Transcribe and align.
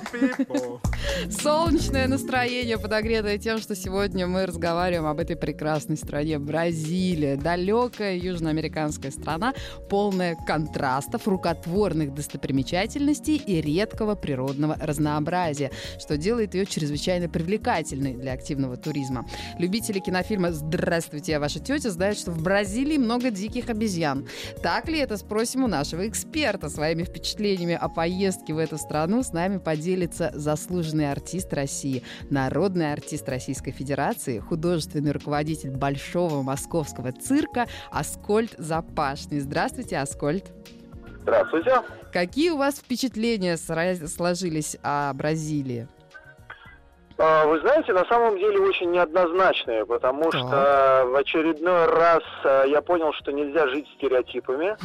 Бразилия. 0.00 0.80
Солнечное 1.30 2.08
настроение, 2.08 2.78
подогретое 2.78 3.38
тем, 3.38 3.58
что 3.58 3.74
сегодня 3.74 4.26
мы 4.26 4.46
разговариваем 4.46 5.06
об 5.06 5.20
этой 5.20 5.36
прекрасной 5.36 5.96
стране 5.96 6.38
Бразилия. 6.38 7.36
Далекая 7.36 8.16
южноамериканская 8.16 9.10
страна, 9.10 9.54
полная 9.88 10.36
контрастов, 10.46 11.26
рукотворных 11.28 12.14
достопримечательностей 12.14 13.36
и 13.36 13.60
редкого 13.60 14.14
природного 14.14 14.76
разнообразия, 14.80 15.70
что 15.98 16.16
делает 16.16 16.54
ее 16.54 16.66
чрезвычайно 16.66 17.28
привлекательной 17.28 18.14
для 18.14 18.32
активного 18.32 18.76
туризма. 18.76 19.26
Любители 19.58 19.98
кинофильма 19.98 20.52
«Здравствуйте, 20.52 21.32
я 21.32 21.40
ваша 21.40 21.60
тетя» 21.60 21.90
знают, 21.90 22.18
что 22.18 22.30
в 22.30 22.42
Бразилии 22.42 22.98
много 22.98 23.30
диких 23.30 23.68
обезьян. 23.68 24.26
Так 24.62 24.88
ли 24.88 24.98
это, 24.98 25.16
спросим 25.16 25.64
у 25.64 25.66
нашего 25.66 26.06
эксперта. 26.08 26.68
Своими 26.68 27.04
впечатлениями 27.04 27.74
о 27.74 27.88
поездке 27.88 28.54
в 28.54 28.58
эту 28.58 28.78
страну 28.78 29.22
с 29.22 29.32
нами 29.32 29.58
поделится 29.58 30.32
заслуженный 30.34 30.93
артист 31.02 31.52
России, 31.52 32.02
народный 32.30 32.92
артист 32.92 33.28
Российской 33.28 33.72
Федерации, 33.72 34.38
художественный 34.38 35.12
руководитель 35.12 35.70
Большого 35.70 36.42
Московского 36.42 37.12
цирка 37.12 37.66
Аскольд 37.90 38.54
Запашный. 38.58 39.40
Здравствуйте, 39.40 39.98
Аскольд. 39.98 40.52
Здравствуйте. 41.22 41.80
Какие 42.12 42.50
у 42.50 42.58
вас 42.58 42.76
впечатления 42.76 43.56
сложились 43.56 44.76
о 44.82 45.12
Бразилии? 45.14 45.88
А, 47.16 47.46
вы 47.46 47.60
знаете, 47.60 47.92
на 47.92 48.04
самом 48.06 48.38
деле 48.38 48.58
очень 48.58 48.90
неоднозначные, 48.90 49.86
потому 49.86 50.30
Так. 50.30 50.40
что 50.40 51.04
в 51.06 51.16
очередной 51.16 51.86
раз 51.86 52.22
а, 52.42 52.64
я 52.64 52.82
понял, 52.82 53.12
что 53.12 53.30
нельзя 53.30 53.68
жить 53.68 53.86
стереотипами, 53.96 54.76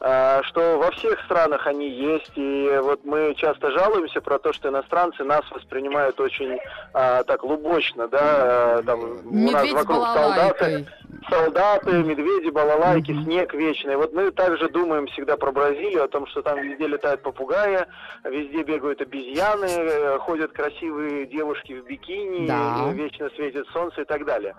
а, 0.00 0.42
что 0.42 0.78
во 0.78 0.90
всех 0.90 1.20
странах 1.24 1.66
они 1.66 1.88
есть, 1.88 2.32
и 2.34 2.80
вот 2.82 3.04
мы 3.04 3.34
часто 3.36 3.70
жалуемся 3.70 4.20
про 4.20 4.38
то, 4.40 4.52
что 4.52 4.68
иностранцы 4.68 5.22
нас 5.22 5.42
воспринимают 5.50 6.18
очень 6.20 6.58
так 6.92 7.44
лубочно, 7.44 8.08
да, 8.08 8.82
там 8.84 9.00
у 9.00 9.50
нас 9.50 9.62
Медведь 9.62 9.74
вокруг 9.74 10.06
солдаты. 10.06 10.86
Солдаты, 11.28 12.02
медведи, 12.02 12.50
балалайки, 12.50 13.12
Мгм. 13.12 13.24
снег 13.24 13.54
вечный. 13.54 13.96
Вот 13.96 14.12
мы 14.12 14.30
также 14.30 14.68
думаем 14.68 15.06
всегда 15.08 15.36
про 15.36 15.52
Бразилию, 15.52 16.04
о 16.04 16.08
том, 16.08 16.26
что 16.26 16.42
там 16.42 16.60
везде 16.60 16.86
летают 16.86 17.22
попугаи, 17.22 17.86
везде 18.24 18.62
бегают 18.62 19.00
обезьяны, 19.00 19.64
э, 19.66 20.18
ходят 20.18 20.52
красивые 20.52 21.26
девушки 21.26 21.72
в 21.74 21.84
бикини, 21.86 22.46
Да. 22.48 22.92
вечно 22.92 23.30
светит 23.36 23.66
солнце 23.72 24.02
и 24.02 24.04
так 24.04 24.24
далее. 24.24 24.54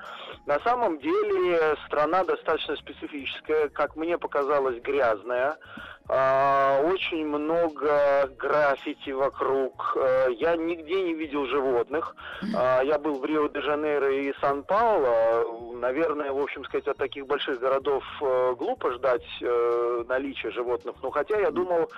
На 0.45 0.59
самом 0.61 0.99
деле 0.99 1.75
страна 1.86 2.23
достаточно 2.23 2.75
специфическая, 2.77 3.69
как 3.69 3.95
мне 3.95 4.17
показалось, 4.17 4.81
грязная. 4.81 5.58
А, 6.09 6.81
Очень 6.86 7.27
много 7.27 8.30
граффити 8.39 9.11
вокруг. 9.11 9.97
Э, 9.97 10.27
Я 10.39 10.55
нигде 10.55 11.02
не 11.02 11.14
видел 11.14 11.45
животных. 11.47 12.16
А, 12.55 12.81
Я 12.81 12.97
был 12.97 13.19
в 13.19 13.25
Рио-де-Жанейро 13.25 14.09
и 14.14 14.33
Сан-Пауло. 14.42 15.73
Наверное, 15.73 16.31
в 16.31 16.39
общем 16.42 16.64
сказать, 16.65 16.87
от 16.87 16.98
таких 16.98 17.27
больших 17.27 17.59
городов 17.59 18.04
э, 18.21 18.55
глупо 18.58 18.92
ждать 18.93 19.26
э, 19.42 20.04
наличия 20.08 20.52
животных. 20.52 20.95
Но 21.04 21.11
хотя 21.11 21.37
я 21.39 21.52
думал, 21.52 21.89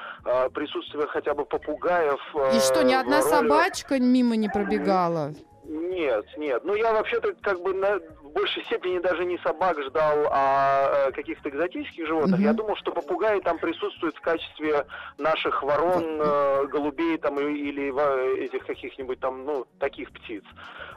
присутствие 0.54 1.06
хотя 1.08 1.34
бы 1.34 1.46
попугаев... 1.46 2.20
И 2.56 2.60
что, 2.60 2.84
ни 2.84 2.94
одна 2.94 3.22
роли- 3.22 3.30
собачка 3.30 4.00
мимо 4.00 4.36
не 4.36 4.50
пробегала? 4.50 5.34
нет, 5.66 6.26
нет. 6.38 6.64
Ну, 6.66 6.74
я 6.74 6.94
вообще-то 6.94 7.34
как 7.42 7.62
бы 7.62 7.74
на, 7.76 8.00
в 8.30 8.34
большей 8.34 8.64
степени 8.66 9.00
даже 9.00 9.26
не 9.26 9.38
собак 9.40 9.82
ждал, 9.82 10.28
а 10.32 11.08
э, 11.08 11.12
каких-то 11.12 11.50
экзотических 11.50 12.08
животных. 12.08 12.36
Мгм. 12.40 12.44
Я 12.44 12.54
думал, 12.54 12.76
что 12.76 12.92
попугаи 12.92 13.40
там 13.40 13.58
присутствуют 13.58 14.16
в 14.16 14.22
качестве 14.22 14.86
наших 15.18 15.64
ворон, 15.64 16.04
э, 16.22 16.66
голубей 16.68 17.18
там 17.18 17.40
или 17.40 17.90
этих 18.46 18.66
каких-нибудь 18.66 19.20
там, 19.20 19.46
ну, 19.46 19.66
таких 19.80 20.12
птиц. 20.12 20.44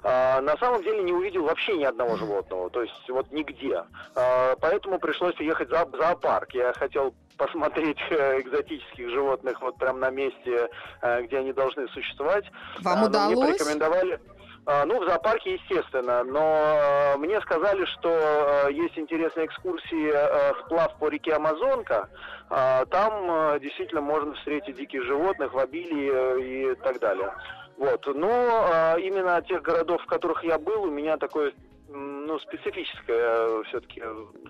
А, 0.04 0.40
на 0.40 0.56
самом 0.58 0.82
деле 0.82 1.02
не 1.02 1.12
увидел 1.12 1.44
вообще 1.44 1.76
ни 1.76 1.84
одного 1.84 2.16
животного, 2.16 2.68
то 2.70 2.82
есть 2.82 3.08
вот 3.08 3.30
нигде. 3.30 3.84
А, 4.14 4.56
поэтому 4.60 4.98
пришлось 4.98 5.36
ехать 5.40 5.68
в 5.68 5.96
зоопарк. 5.96 6.52
Я 6.54 6.72
хотел 6.72 7.14
посмотреть 7.38 7.98
э, 8.10 8.40
экзотических 8.40 9.08
животных 9.10 9.60
вот 9.62 9.76
прям 9.78 10.00
на 10.00 10.10
месте, 10.10 10.68
э, 11.00 11.22
где 11.22 11.38
они 11.38 11.52
должны 11.52 11.88
существовать. 11.88 12.44
Вам 12.82 12.94
А, 12.94 12.96
Мне 13.00 13.08
удалось? 13.08 13.58
порекомендовали. 13.58 14.20
А, 14.64 14.84
Ну, 14.84 15.00
в 15.00 15.08
зоопарке, 15.08 15.54
естественно, 15.54 16.22
но 16.22 17.16
мне 17.22 17.40
сказали, 17.42 17.84
что 17.84 18.08
э, 18.66 18.72
есть 18.72 18.98
интересные 18.98 19.46
экскурсии 19.46 20.10
э, 20.12 20.54
сплав 20.64 20.92
по 20.98 21.08
реке 21.08 21.34
Амазонка. 21.34 22.08
А, 22.50 22.84
Там 22.86 23.30
э, 23.30 23.60
действительно 23.60 24.00
можно 24.00 24.34
встретить 24.34 24.76
диких 24.76 25.04
животных 25.04 25.52
в 25.52 25.58
обилии 25.58 26.10
э, 26.12 26.40
и 26.40 26.74
так 26.82 26.98
далее. 26.98 27.32
Вот. 27.76 28.04
Но 28.12 28.28
э, 28.28 29.00
именно 29.02 29.36
от 29.36 29.46
тех 29.46 29.62
городов, 29.62 30.02
в 30.02 30.06
которых 30.06 30.42
я 30.42 30.58
был, 30.58 30.82
у 30.82 30.90
меня 30.90 31.16
такое 31.16 31.52
ну, 31.92 32.38
специфическое 32.40 33.62
все-таки 33.64 34.02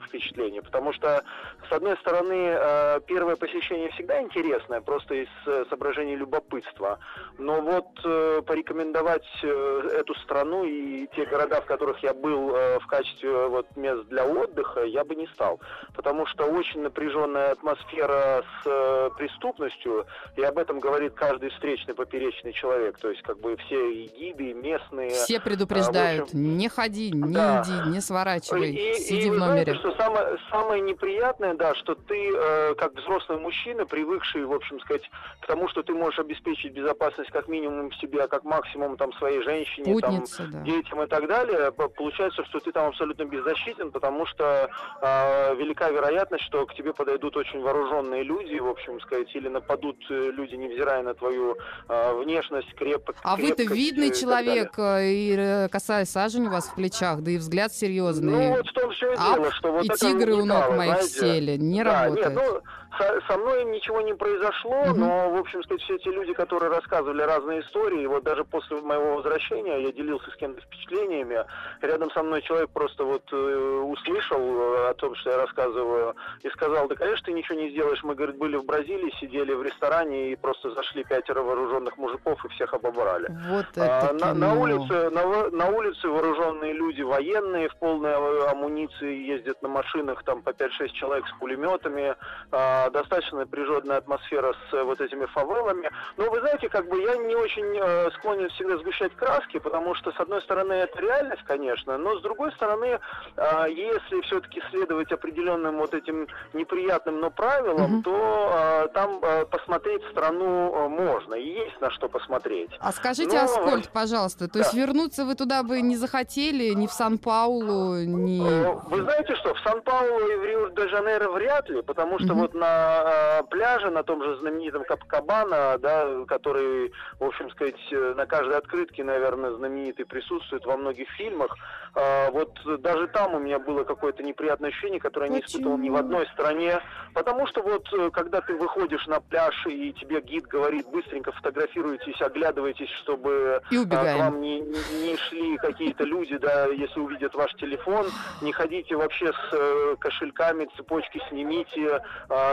впечатление, 0.06 0.62
потому 0.62 0.92
что, 0.92 1.22
с 1.68 1.72
одной 1.72 1.96
стороны, 1.98 2.54
э, 2.54 3.00
первое 3.06 3.36
посещение 3.36 3.90
всегда 3.90 4.20
интересное, 4.22 4.80
просто 4.80 5.14
из 5.14 5.28
э, 5.46 5.64
соображений 5.68 6.16
любопытства, 6.16 6.98
но 7.38 7.60
вот 7.60 7.86
э, 8.04 8.42
порекомендовать 8.46 9.26
э, 9.42 9.88
эту 9.94 10.14
страну 10.16 10.64
и 10.64 11.08
те 11.16 11.24
города, 11.26 11.60
в 11.60 11.66
которых 11.66 12.02
я 12.02 12.14
был 12.14 12.54
э, 12.54 12.78
в 12.80 12.86
качестве 12.86 13.30
э, 13.30 13.48
вот 13.48 13.66
мест 13.76 14.04
для 14.08 14.26
отдыха, 14.26 14.84
я 14.84 15.04
бы 15.04 15.14
не 15.14 15.26
стал, 15.28 15.60
потому 15.94 16.26
что 16.26 16.44
очень 16.44 16.82
напряженная 16.82 17.52
атмосфера 17.52 18.42
с 18.62 18.66
э, 18.66 19.10
преступностью, 19.16 20.06
и 20.36 20.42
об 20.42 20.58
этом 20.58 20.80
говорит 20.80 21.14
каждый 21.14 21.50
встречный 21.50 21.94
поперечный 21.94 22.52
человек, 22.52 22.98
то 22.98 23.10
есть 23.10 23.22
как 23.22 23.38
бы 23.38 23.56
все 23.56 23.90
и 23.92 24.06
гиды, 24.08 24.50
и 24.50 24.54
местные. 24.54 25.10
Все 25.10 25.40
предупреждают, 25.40 26.20
А, 26.20 26.24
в 26.24 26.28
общем, 26.28 26.56
не 26.56 26.68
ходи, 26.68 27.10
не 27.32 27.38
да. 27.38 27.62
иди, 27.64 27.90
не 27.90 28.00
сворачивай, 28.00 28.70
И- 28.72 28.94
сиди 28.94 29.26
и 29.26 29.30
в 29.30 29.38
номере. 29.38 29.72
знаете, 29.72 29.74
что 29.74 29.94
самое, 29.96 30.38
самое 30.50 30.80
неприятное, 30.82 31.54
да, 31.54 31.74
что 31.74 31.94
ты, 31.94 32.30
э, 32.34 32.74
как 32.74 32.94
взрослый 32.94 33.38
мужчина, 33.38 33.86
привыкший, 33.86 34.44
в 34.44 34.52
общем 34.52 34.80
сказать, 34.80 35.08
к 35.40 35.46
тому, 35.46 35.68
что 35.68 35.82
ты 35.82 35.92
можешь 35.94 36.18
обеспечить 36.18 36.72
безопасность 36.72 37.30
как 37.30 37.48
минимум 37.48 37.92
себе, 37.94 38.22
а 38.24 38.28
как 38.28 38.44
максимум 38.44 38.96
там 38.96 39.12
своей 39.14 39.42
женщине, 39.42 39.98
там, 40.00 40.12
Путница, 40.14 40.44
да. 40.52 40.60
детям 40.62 41.02
и 41.02 41.06
так 41.06 41.26
далее, 41.28 41.72
получается, 41.72 42.44
что 42.44 42.60
ты 42.60 42.72
там 42.72 42.88
абсолютно 42.88 43.24
беззащитен, 43.24 43.90
потому 43.90 44.26
что 44.26 44.68
э, 45.00 45.54
велика 45.56 45.90
вероятность, 45.90 46.44
что 46.44 46.66
к 46.66 46.74
тебе 46.74 46.92
подойдут 46.92 47.36
очень 47.36 47.60
вооруженные 47.60 48.22
люди, 48.22 48.58
в 48.58 48.68
общем 48.68 49.00
сказать, 49.00 49.34
или 49.34 49.48
нападут 49.48 49.96
э, 50.10 50.30
люди, 50.32 50.54
невзирая 50.54 51.02
на 51.02 51.14
твою 51.14 51.56
э, 51.88 52.14
внешность, 52.22 52.72
крепость. 52.74 53.18
А 53.22 53.36
вы-то 53.36 53.56
крепкость, 53.64 53.70
э, 53.70 53.74
видный 53.74 54.08
и 54.08 54.14
человек, 54.14 54.78
э, 54.78 55.04
и 55.04 55.68
косая 55.70 56.04
сажень 56.04 56.46
у 56.46 56.50
вас 56.50 56.66
в 56.68 56.74
плечах, 56.74 57.20
да 57.22 57.30
и 57.30 57.36
взгляд 57.38 57.72
серьезный. 57.72 58.32
Ну, 58.32 58.56
вот 58.56 58.66
в 58.68 58.72
том 58.72 58.90
все 58.92 59.12
и 59.12 59.16
Ап, 59.16 59.34
дело, 59.36 59.50
что 59.52 59.72
вот 59.72 59.84
и 59.84 59.88
это 59.88 59.98
тигры 59.98 60.34
у 60.34 60.44
ног 60.44 60.70
моих 60.70 60.92
знаете. 61.02 61.08
сели, 61.08 61.56
не 61.56 61.82
да, 61.82 62.04
работает. 62.04 62.34
Нет, 62.34 62.44
ну, 62.52 62.60
со, 62.98 63.20
со 63.26 63.38
мной 63.38 63.64
ничего 63.64 64.02
не 64.02 64.12
произошло, 64.14 64.84
Мгм. 64.88 65.00
но, 65.00 65.30
в 65.30 65.36
общем 65.38 65.62
сказать, 65.64 65.80
все 65.82 65.94
эти 65.96 66.08
люди, 66.08 66.34
которые 66.34 66.70
рассказывали 66.70 67.22
разные 67.22 67.60
истории, 67.62 68.04
вот 68.06 68.22
даже 68.22 68.44
после 68.44 68.80
моего 68.82 69.14
возвращения 69.16 69.80
я 69.82 69.92
делился 69.92 70.30
с 70.30 70.36
кем-то 70.36 70.60
впечатлениями, 70.60 71.42
рядом 71.80 72.10
со 72.10 72.22
мной 72.22 72.42
человек 72.42 72.68
просто 72.70 73.04
вот 73.04 73.22
э, 73.32 73.80
услышал 73.86 74.38
э, 74.40 74.88
о 74.90 74.94
том, 74.94 75.14
что 75.16 75.30
я 75.30 75.36
рассказываю, 75.38 76.14
и 76.42 76.50
сказал, 76.50 76.86
да, 76.88 76.94
конечно, 76.96 77.24
ты 77.24 77.32
ничего 77.32 77.58
не 77.58 77.70
сделаешь, 77.70 78.02
мы, 78.02 78.14
говорит, 78.14 78.36
были 78.36 78.56
в 78.56 78.66
Бразилии, 78.66 79.10
сидели 79.20 79.54
в 79.54 79.62
ресторане 79.62 80.32
и 80.32 80.36
просто 80.36 80.70
зашли 80.72 81.02
пятеро 81.04 81.40
вооруженных 81.42 81.96
мужиков 81.96 82.44
и 82.44 82.48
всех 82.48 82.74
обобрали. 82.74 83.28
Вот 83.48 83.66
А, 83.76 84.04
это 84.04 84.12
на, 84.14 84.34
на 84.34 84.50
кино. 84.50 84.60
улице 84.60 85.10
на, 85.10 85.50
на 85.50 85.66
улице 85.70 86.08
вооруженные 86.08 86.74
люди 86.74 87.00
военные 87.12 87.68
в 87.68 87.76
полной 87.76 88.14
а, 88.14 88.50
амуниции, 88.52 89.12
ездят 89.32 89.60
на 89.62 89.68
машинах 89.68 90.22
там 90.24 90.40
по 90.40 90.50
5-6 90.50 90.88
человек 90.92 91.26
с 91.28 91.38
пулеметами, 91.38 92.16
э, 92.50 92.90
достаточно 92.90 93.40
напряженная 93.40 93.98
атмосфера 93.98 94.54
с 94.54 94.74
э, 94.74 94.82
вот 94.82 94.98
этими 95.00 95.26
фавелами. 95.26 95.90
Но 96.16 96.30
вы 96.30 96.40
знаете, 96.40 96.70
как 96.70 96.88
бы 96.88 96.98
я 97.02 97.16
не 97.16 97.34
очень 97.36 97.78
э, 97.78 98.10
склонен 98.12 98.48
всегда 98.50 98.78
сгущать 98.78 99.14
краски, 99.14 99.58
потому 99.58 99.94
что, 99.94 100.10
с 100.12 100.20
одной 100.20 100.40
стороны, 100.40 100.72
это 100.72 101.00
реальность, 101.00 101.42
конечно, 101.44 101.98
но 101.98 102.18
с 102.18 102.22
другой 102.22 102.50
стороны, 102.52 102.98
э, 103.36 103.66
если 103.68 104.20
все-таки 104.22 104.62
следовать 104.70 105.12
определенным 105.12 105.76
вот 105.78 105.92
этим 105.92 106.26
неприятным, 106.54 107.20
но 107.20 107.30
правилам, 107.30 107.98
mm-hmm. 107.98 108.02
то 108.04 108.52
э, 108.54 108.88
там 108.94 109.18
э, 109.22 109.44
посмотреть 109.46 110.02
страну 110.12 110.72
э, 110.74 110.88
можно, 110.88 111.34
и 111.34 111.46
есть 111.46 111.78
на 111.80 111.90
что 111.90 112.08
посмотреть. 112.08 112.70
А 112.80 112.90
скажите, 112.92 113.36
но... 113.36 113.44
Аскольд, 113.44 113.90
пожалуйста, 113.90 114.48
то 114.48 114.54
да. 114.54 114.60
есть 114.60 114.74
вернуться 114.74 115.26
вы 115.26 115.34
туда 115.34 115.62
бы 115.62 115.82
не 115.82 115.96
захотели, 115.96 116.72
ни 116.74 116.86
в 116.92 116.94
Сан-Паулу, 116.94 117.96
ни... 118.04 118.46
Э, 118.46 118.74
вы 118.90 119.00
знаете 119.00 119.34
что, 119.36 119.54
в 119.54 119.60
Сан-Паулу 119.60 120.28
и 120.28 120.36
в 120.36 120.44
Рио-де-Жанейро 120.44 121.30
вряд 121.30 121.68
ли, 121.70 121.80
потому 121.80 122.18
что 122.18 122.34
mm-hmm. 122.34 122.40
вот 122.40 122.54
на 122.54 123.38
э, 123.40 123.42
пляже, 123.44 123.90
на 123.90 124.02
том 124.02 124.22
же 124.22 124.36
знаменитом 124.40 124.84
Капкабана, 124.84 125.78
да, 125.78 126.06
который, 126.28 126.92
в 127.18 127.24
общем 127.24 127.50
сказать, 127.50 127.80
э, 127.90 128.14
на 128.14 128.26
каждой 128.26 128.58
открытке, 128.58 129.04
наверное, 129.04 129.52
знаменитый 129.52 130.04
присутствует 130.04 130.66
во 130.66 130.76
многих 130.76 131.08
фильмах, 131.12 131.56
э, 131.94 132.30
вот 132.30 132.52
даже 132.80 133.08
там 133.08 133.34
у 133.34 133.38
меня 133.38 133.58
было 133.58 133.84
какое-то 133.84 134.22
неприятное 134.22 134.68
ощущение, 134.68 135.00
которое 135.00 135.30
я 135.30 135.36
не 135.36 135.40
испытывал 135.40 135.78
ни 135.78 135.88
в 135.88 135.96
одной 135.96 136.26
стране, 136.34 136.78
потому 137.14 137.46
что 137.46 137.62
вот 137.62 137.88
когда 138.12 138.42
ты 138.42 138.54
выходишь 138.54 139.06
на 139.06 139.20
пляж 139.20 139.66
и 139.66 139.94
тебе 139.94 140.20
гид 140.20 140.44
говорит, 140.46 140.86
быстренько 140.88 141.32
фотографируйтесь, 141.32 142.20
оглядывайтесь, 142.20 142.90
чтобы 143.02 143.62
и 143.70 143.82
к 143.82 144.18
вам 144.18 144.42
не, 144.42 144.60
не 144.60 145.16
шли 145.16 145.56
какие-то 145.56 146.04
люди, 146.04 146.36
да, 146.36 146.66
если 146.82 147.00
увидят 147.00 147.34
ваш 147.34 147.52
телефон, 147.54 148.06
не 148.40 148.52
ходите 148.52 148.96
вообще 148.96 149.32
с 149.32 149.96
кошельками, 149.98 150.68
цепочки 150.76 151.20
снимите, 151.28 152.02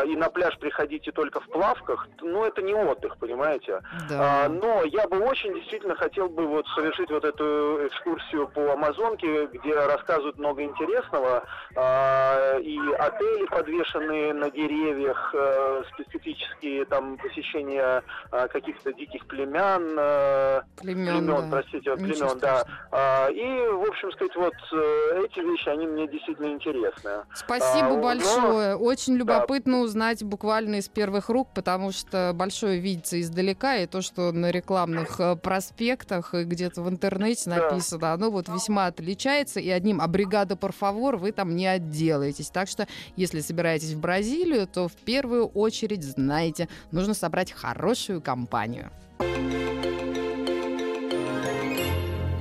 и 0.06 0.16
на 0.16 0.30
пляж 0.30 0.58
приходите 0.58 1.12
только 1.12 1.40
в 1.40 1.48
плавках, 1.48 2.08
ну 2.22 2.46
это 2.46 2.62
не 2.62 2.74
отдых, 2.74 3.18
понимаете? 3.18 3.82
Да. 4.10 4.46
А, 4.46 4.50
но 4.50 4.84
я 4.84 5.08
бы 5.08 5.20
очень 5.20 5.54
действительно 5.54 5.96
хотел 5.96 6.30
бы 6.30 6.48
вот 6.48 6.66
совершить 6.76 7.10
вот 7.10 7.24
эту 7.24 7.88
экскурсию 7.88 8.48
по 8.48 8.74
Амазонке, 8.74 9.48
где 9.48 9.74
рассказывают 9.74 10.38
много 10.38 10.64
интересного, 10.64 11.44
а, 11.76 12.58
и 12.60 12.78
отели 12.98 13.46
подвешенные 13.46 14.34
на 14.34 14.50
деревьях, 14.52 15.34
а, 15.36 15.84
специфические 15.94 16.86
там 16.86 17.18
посещения 17.18 18.04
а, 18.32 18.48
каких-то 18.48 18.94
диких 18.94 19.26
племен, 19.28 19.96
а, 19.98 20.64
племен, 20.78 21.18
племен 21.18 21.26
да. 21.28 21.48
простите, 21.52 21.96
племен, 21.96 22.40
да. 22.40 22.64
А, 22.92 23.30
и, 23.30 23.68
в 23.68 23.90
общем 23.90 24.12
сказать, 24.20 24.36
вот 24.36 24.54
э, 24.74 25.26
эти 25.26 25.40
вещи, 25.40 25.70
они 25.70 25.88
мне 25.88 26.08
действительно 26.08 26.48
интересны. 26.48 27.12
Спасибо 27.34 27.94
а, 27.94 28.02
большое. 28.02 28.76
Но... 28.76 28.84
Очень 28.84 29.16
любопытно 29.16 29.74
да. 29.74 29.80
узнать 29.80 30.24
буквально 30.24 30.76
из 30.76 30.90
первых 30.90 31.30
рук, 31.30 31.50
потому 31.54 31.92
что 31.92 32.32
большое 32.34 32.80
видится 32.80 33.20
издалека, 33.20 33.78
и 33.78 33.88
то, 33.88 34.02
что 34.02 34.32
на 34.32 34.52
рекламных 34.52 35.20
э, 35.20 35.36
проспектах 35.36 36.34
и 36.34 36.44
где-то 36.44 36.82
в 36.82 36.90
интернете 36.90 37.50
написано, 37.50 38.02
да. 38.02 38.14
оно 38.14 38.30
вот 38.32 38.48
весьма 38.50 38.88
отличается, 38.88 39.60
и 39.60 39.70
одним 39.70 40.02
«абригада 40.02 40.56
парфавор» 40.56 41.18
вы 41.18 41.32
там 41.32 41.56
не 41.56 41.68
отделаетесь. 41.68 42.50
Так 42.50 42.68
что, 42.68 42.88
если 43.16 43.40
собираетесь 43.40 43.94
в 43.94 44.00
Бразилию, 44.00 44.68
то 44.68 44.88
в 44.88 44.96
первую 44.96 45.48
очередь, 45.48 46.04
знаете, 46.04 46.68
нужно 46.92 47.14
собрать 47.14 47.52
хорошую 47.52 48.22
компанию. 48.22 48.92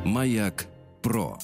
Маяк 0.05 0.67
Про. 1.03 1.39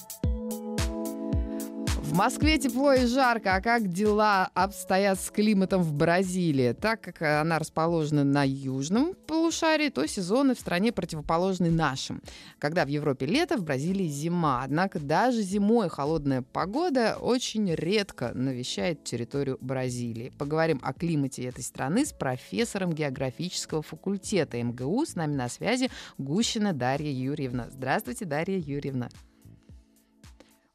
В 2.15 2.17
Москве 2.17 2.59
тепло 2.59 2.93
и 2.93 3.07
жарко. 3.07 3.57
А 3.57 3.61
как 3.61 3.89
дела 3.89 4.49
обстоят 4.55 5.19
с 5.19 5.33
климатом 5.33 5.83
в 5.83 5.93
Бразилии? 5.95 6.73
Так 6.73 7.01
как 7.01 7.23
она 7.23 7.59
расположена 7.59 8.23
на 8.23 8.47
южном 8.47 9.15
полушарии, 9.27 9.89
то 9.89 10.07
сезоны 10.07 10.55
в 10.55 10.61
стране 10.61 10.93
противоположны 10.93 11.73
нашим. 11.73 12.23
Когда 12.61 12.85
в 12.85 12.89
Европе 12.89 13.27
лето, 13.27 13.57
в 13.57 13.65
Бразилии 13.65 14.07
зима. 14.07 14.63
Однако 14.63 15.01
даже 15.01 15.43
зимой 15.43 15.89
холодная 15.89 16.43
погода 16.43 17.17
очень 17.21 17.75
редко 17.75 18.31
навещает 18.33 19.03
территорию 19.03 19.59
Бразилии. 19.61 20.33
Поговорим 20.39 20.79
о 20.85 20.93
климате 20.93 21.43
этой 21.47 21.65
страны 21.65 22.07
с 22.07 22.13
профессором 22.13 22.93
географического 22.93 23.83
факультета 23.83 24.63
МГУ. 24.63 25.05
С 25.05 25.17
нами 25.17 25.35
на 25.35 25.49
связи 25.49 25.91
Гущина 26.19 26.75
Дарья 26.75 27.11
Юрьевна. 27.11 27.71
Здравствуйте, 27.71 28.25
Дарья 28.25 28.57
Юрьевна. 28.57 29.09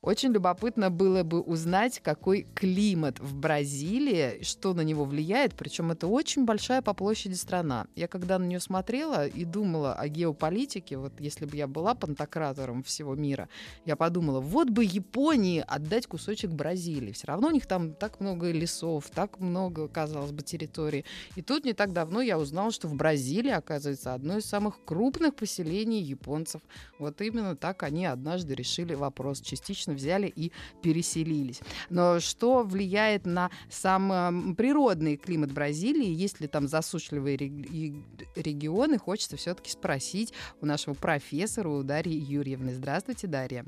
Очень 0.02 0.32
любопытно 0.32 0.90
было 0.90 1.24
бы 1.24 1.42
узнать, 1.42 2.00
какой 2.00 2.48
климат 2.56 3.20
в 3.20 3.36
Бразилии, 3.36 4.42
что 4.44 4.74
на 4.74 4.80
него 4.80 5.04
влияет. 5.04 5.56
Причем 5.56 5.92
это 5.92 6.08
очень 6.08 6.46
большая 6.46 6.82
по 6.82 6.94
площади 6.94 7.34
страна. 7.34 7.86
Я 7.98 8.08
когда 8.08 8.40
на 8.40 8.46
нее 8.46 8.62
смотрела 8.62 9.28
и 9.28 9.44
думала 9.44 9.94
о 9.94 10.08
геополитике, 10.08 10.96
вот 10.96 11.12
если 11.20 11.46
бы 11.46 11.58
я 11.58 11.68
была 11.68 11.96
пантократором 11.96 12.82
всего 12.82 13.14
мира, 13.14 13.50
я 13.84 13.98
подумала, 13.98 14.40
вот 14.40 14.70
бы 14.70 14.86
Японии 14.86 15.62
отдать 15.68 16.08
кусочек 16.08 16.52
Бразилии. 16.52 17.12
Все 17.12 17.28
равно 17.28 17.50
у 17.50 17.52
них 17.52 17.66
там 17.66 17.94
так 17.94 18.22
много 18.22 18.52
лесов, 18.52 19.10
так 19.14 19.42
много, 19.42 19.90
казалось 19.90 20.32
бы, 20.32 20.44
территорий. 20.44 21.04
И 21.36 21.42
тут 21.42 21.66
не 21.66 21.74
так 21.74 21.92
давно 21.92 22.22
я 22.22 22.40
узнала, 22.40 22.72
что 22.72 22.88
в 22.88 22.96
Бразилии, 22.96 23.52
оказывается, 23.52 24.14
одно 24.14 24.38
из 24.38 24.46
самых 24.46 24.82
крупных 24.86 25.36
поселений 25.36 26.02
японцев. 26.02 26.62
Вот 27.00 27.20
именно 27.20 27.58
так 27.58 27.84
они 27.84 28.06
однажды 28.06 28.56
решили 28.56 28.94
вопрос 28.94 29.42
частично 29.42 29.90
взяли 30.00 30.28
и 30.28 30.52
переселились. 30.82 31.62
Но 31.90 32.20
что 32.20 32.64
влияет 32.64 33.26
на 33.26 33.52
сам 33.70 34.56
природный 34.56 35.18
климат 35.18 35.52
Бразилии? 35.52 36.10
Есть 36.10 36.42
ли 36.42 36.48
там 36.48 36.68
засушливые 36.68 37.38
регионы? 37.38 38.98
Хочется 38.98 39.38
все-таки 39.38 39.70
спросить 39.70 40.34
у 40.62 40.66
нашего 40.66 40.94
профессора, 40.96 41.70
у 41.70 41.84
Дарьи 41.84 42.18
Юрьевны. 42.18 42.74
Здравствуйте, 42.74 43.28
Дарья. 43.28 43.66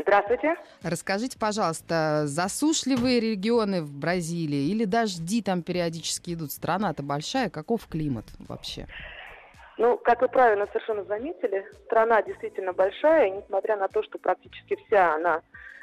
Здравствуйте. 0.00 0.54
Расскажите, 0.82 1.36
пожалуйста, 1.38 2.22
засушливые 2.26 3.18
регионы 3.20 3.82
в 3.82 3.92
Бразилии 3.92 4.68
или 4.68 4.84
дожди 4.84 5.42
там 5.42 5.62
периодически 5.62 6.34
идут? 6.34 6.52
Страна-то 6.52 7.02
большая, 7.02 7.50
каков 7.50 7.86
климат 7.88 8.24
вообще? 8.38 8.86
Ну, 9.80 9.96
как 9.96 10.20
вы 10.20 10.28
правильно 10.28 10.66
совершенно 10.66 11.04
заметили, 11.04 11.66
страна 11.86 12.20
действительно 12.20 12.74
большая, 12.74 13.28
и 13.28 13.30
несмотря 13.30 13.78
на 13.78 13.88
то, 13.88 14.02
что 14.02 14.18
практически 14.18 14.76
вся 14.76 15.14
она 15.14 15.40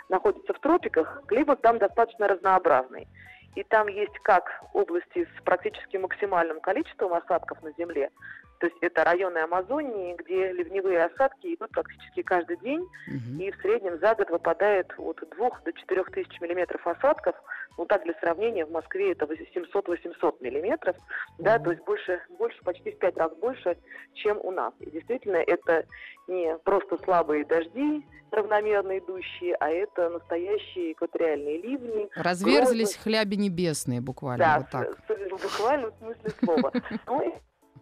находится 0.07 0.53
в 0.53 0.59
тропиках, 0.59 1.23
климат 1.25 1.63
там 1.63 1.79
достаточно 1.79 2.27
разнообразный. 2.27 3.07
И 3.55 3.63
там 3.63 3.87
есть 3.87 4.19
как 4.19 4.63
области 4.73 5.25
с 5.25 5.43
практически 5.43 5.97
максимальным 5.97 6.59
количеством 6.59 7.11
осадков 7.15 7.63
на 7.63 7.71
Земле, 7.71 8.11
то 8.59 8.67
есть 8.67 8.77
это 8.81 9.03
районы 9.03 9.37
Амазонии, 9.39 10.15
где 10.15 10.51
ливневые 10.51 11.05
осадки 11.05 11.53
идут 11.53 11.69
практически 11.71 12.23
каждый 12.23 12.57
день, 12.57 12.81
угу. 12.81 13.41
и 13.41 13.51
в 13.51 13.55
среднем 13.61 13.99
за 13.99 14.15
год 14.15 14.29
выпадает 14.29 14.91
от 14.97 15.21
2 15.37 15.49
до 15.63 15.73
4 15.73 16.03
тысяч 16.05 16.41
миллиметров 16.41 16.85
осадков. 16.85 17.35
Ну 17.77 17.85
так 17.85 18.03
для 18.03 18.13
сравнения, 18.15 18.65
в 18.65 18.71
Москве 18.71 19.11
это 19.11 19.25
700-800 19.25 20.37
миллиметров, 20.41 20.95
угу. 20.95 21.43
да, 21.43 21.59
то 21.59 21.71
есть 21.71 21.83
больше, 21.83 22.21
больше, 22.37 22.57
почти 22.63 22.91
в 22.91 22.97
5 22.97 23.17
раз 23.17 23.35
больше, 23.35 23.77
чем 24.13 24.39
у 24.41 24.51
нас. 24.51 24.73
И 24.79 24.89
действительно, 24.89 25.37
это 25.37 25.85
не 26.27 26.57
просто 26.59 26.97
слабые 27.03 27.45
дожди, 27.45 28.03
равномерно 28.31 28.97
идущие, 28.97 29.55
а 29.55 29.69
это 29.69 30.09
настоящие 30.09 30.93
экваториальные 30.93 31.61
ливни. 31.61 32.09
Разверзлись 32.15 32.93
грозы. 32.93 32.99
хляби 32.99 33.35
небесные 33.35 34.01
буквально, 34.01 34.43
да, 34.43 34.57
вот 34.59 34.69
так. 34.69 35.29
в 35.31 35.41
буквальном 35.41 35.91
смысле 35.99 36.31
слова. 36.43 36.71
Ну, 37.05 37.39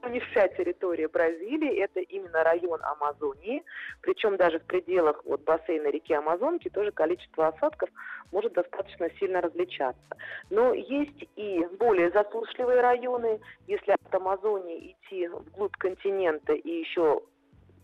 не 0.10 0.20
вся 0.20 0.48
территория 0.50 1.08
Бразилии, 1.08 1.80
это 1.80 2.00
именно 2.00 2.44
район 2.44 2.80
Амазонии, 2.84 3.64
причем 4.02 4.38
даже 4.38 4.60
в 4.60 4.66
пределах 4.66 5.24
вот, 5.26 5.42
бассейна 5.44 5.88
реки 5.90 6.14
Амазонки 6.14 6.70
тоже 6.70 6.92
количество 6.92 7.48
осадков 7.48 7.90
может 8.32 8.54
достаточно 8.54 9.10
сильно 9.20 9.42
различаться. 9.42 10.18
Но 10.50 10.74
есть 10.74 11.28
и 11.36 11.66
более 11.80 12.12
засушливые 12.12 12.82
районы, 12.82 13.40
если 13.68 13.92
от 13.92 14.16
Амазонии 14.16 14.96
идти 15.04 15.28
вглубь 15.28 15.76
континента 15.78 16.54
и 16.54 16.70
еще 16.70 17.22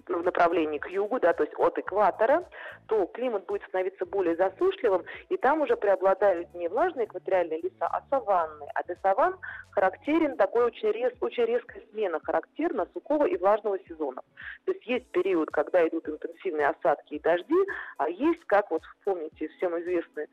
в 0.07 0.23
направлении 0.23 0.77
к 0.77 0.87
югу, 0.87 1.19
да, 1.19 1.33
то 1.33 1.43
есть 1.43 1.55
от 1.57 1.77
экватора, 1.77 2.47
то 2.87 3.05
климат 3.07 3.45
будет 3.45 3.63
становиться 3.63 4.05
более 4.05 4.35
засушливым, 4.35 5.03
и 5.29 5.37
там 5.37 5.61
уже 5.61 5.75
преобладают 5.77 6.53
не 6.53 6.67
влажные 6.67 7.05
экваториальные 7.05 7.61
леса, 7.61 7.87
а 7.87 8.03
саванны. 8.09 8.65
А 8.73 8.83
для 8.83 8.95
саван 9.01 9.37
характерен 9.71 10.37
такой 10.37 10.65
очень, 10.65 10.91
рез, 10.91 11.13
очень 11.21 11.45
резкая 11.45 11.83
смена 11.91 12.19
характерна 12.23 12.87
сухого 12.93 13.25
и 13.25 13.37
влажного 13.37 13.79
сезонов. 13.87 14.23
То 14.65 14.71
есть 14.71 14.85
есть 14.85 15.07
период, 15.11 15.49
когда 15.51 15.87
идут 15.87 16.07
интенсивные 16.07 16.67
осадки 16.67 17.15
и 17.15 17.19
дожди, 17.19 17.65
а 17.97 18.09
есть, 18.09 18.43
как 18.45 18.71
вот 18.71 18.83
помните, 19.03 19.47
всем 19.57 19.79
известный 19.79 20.27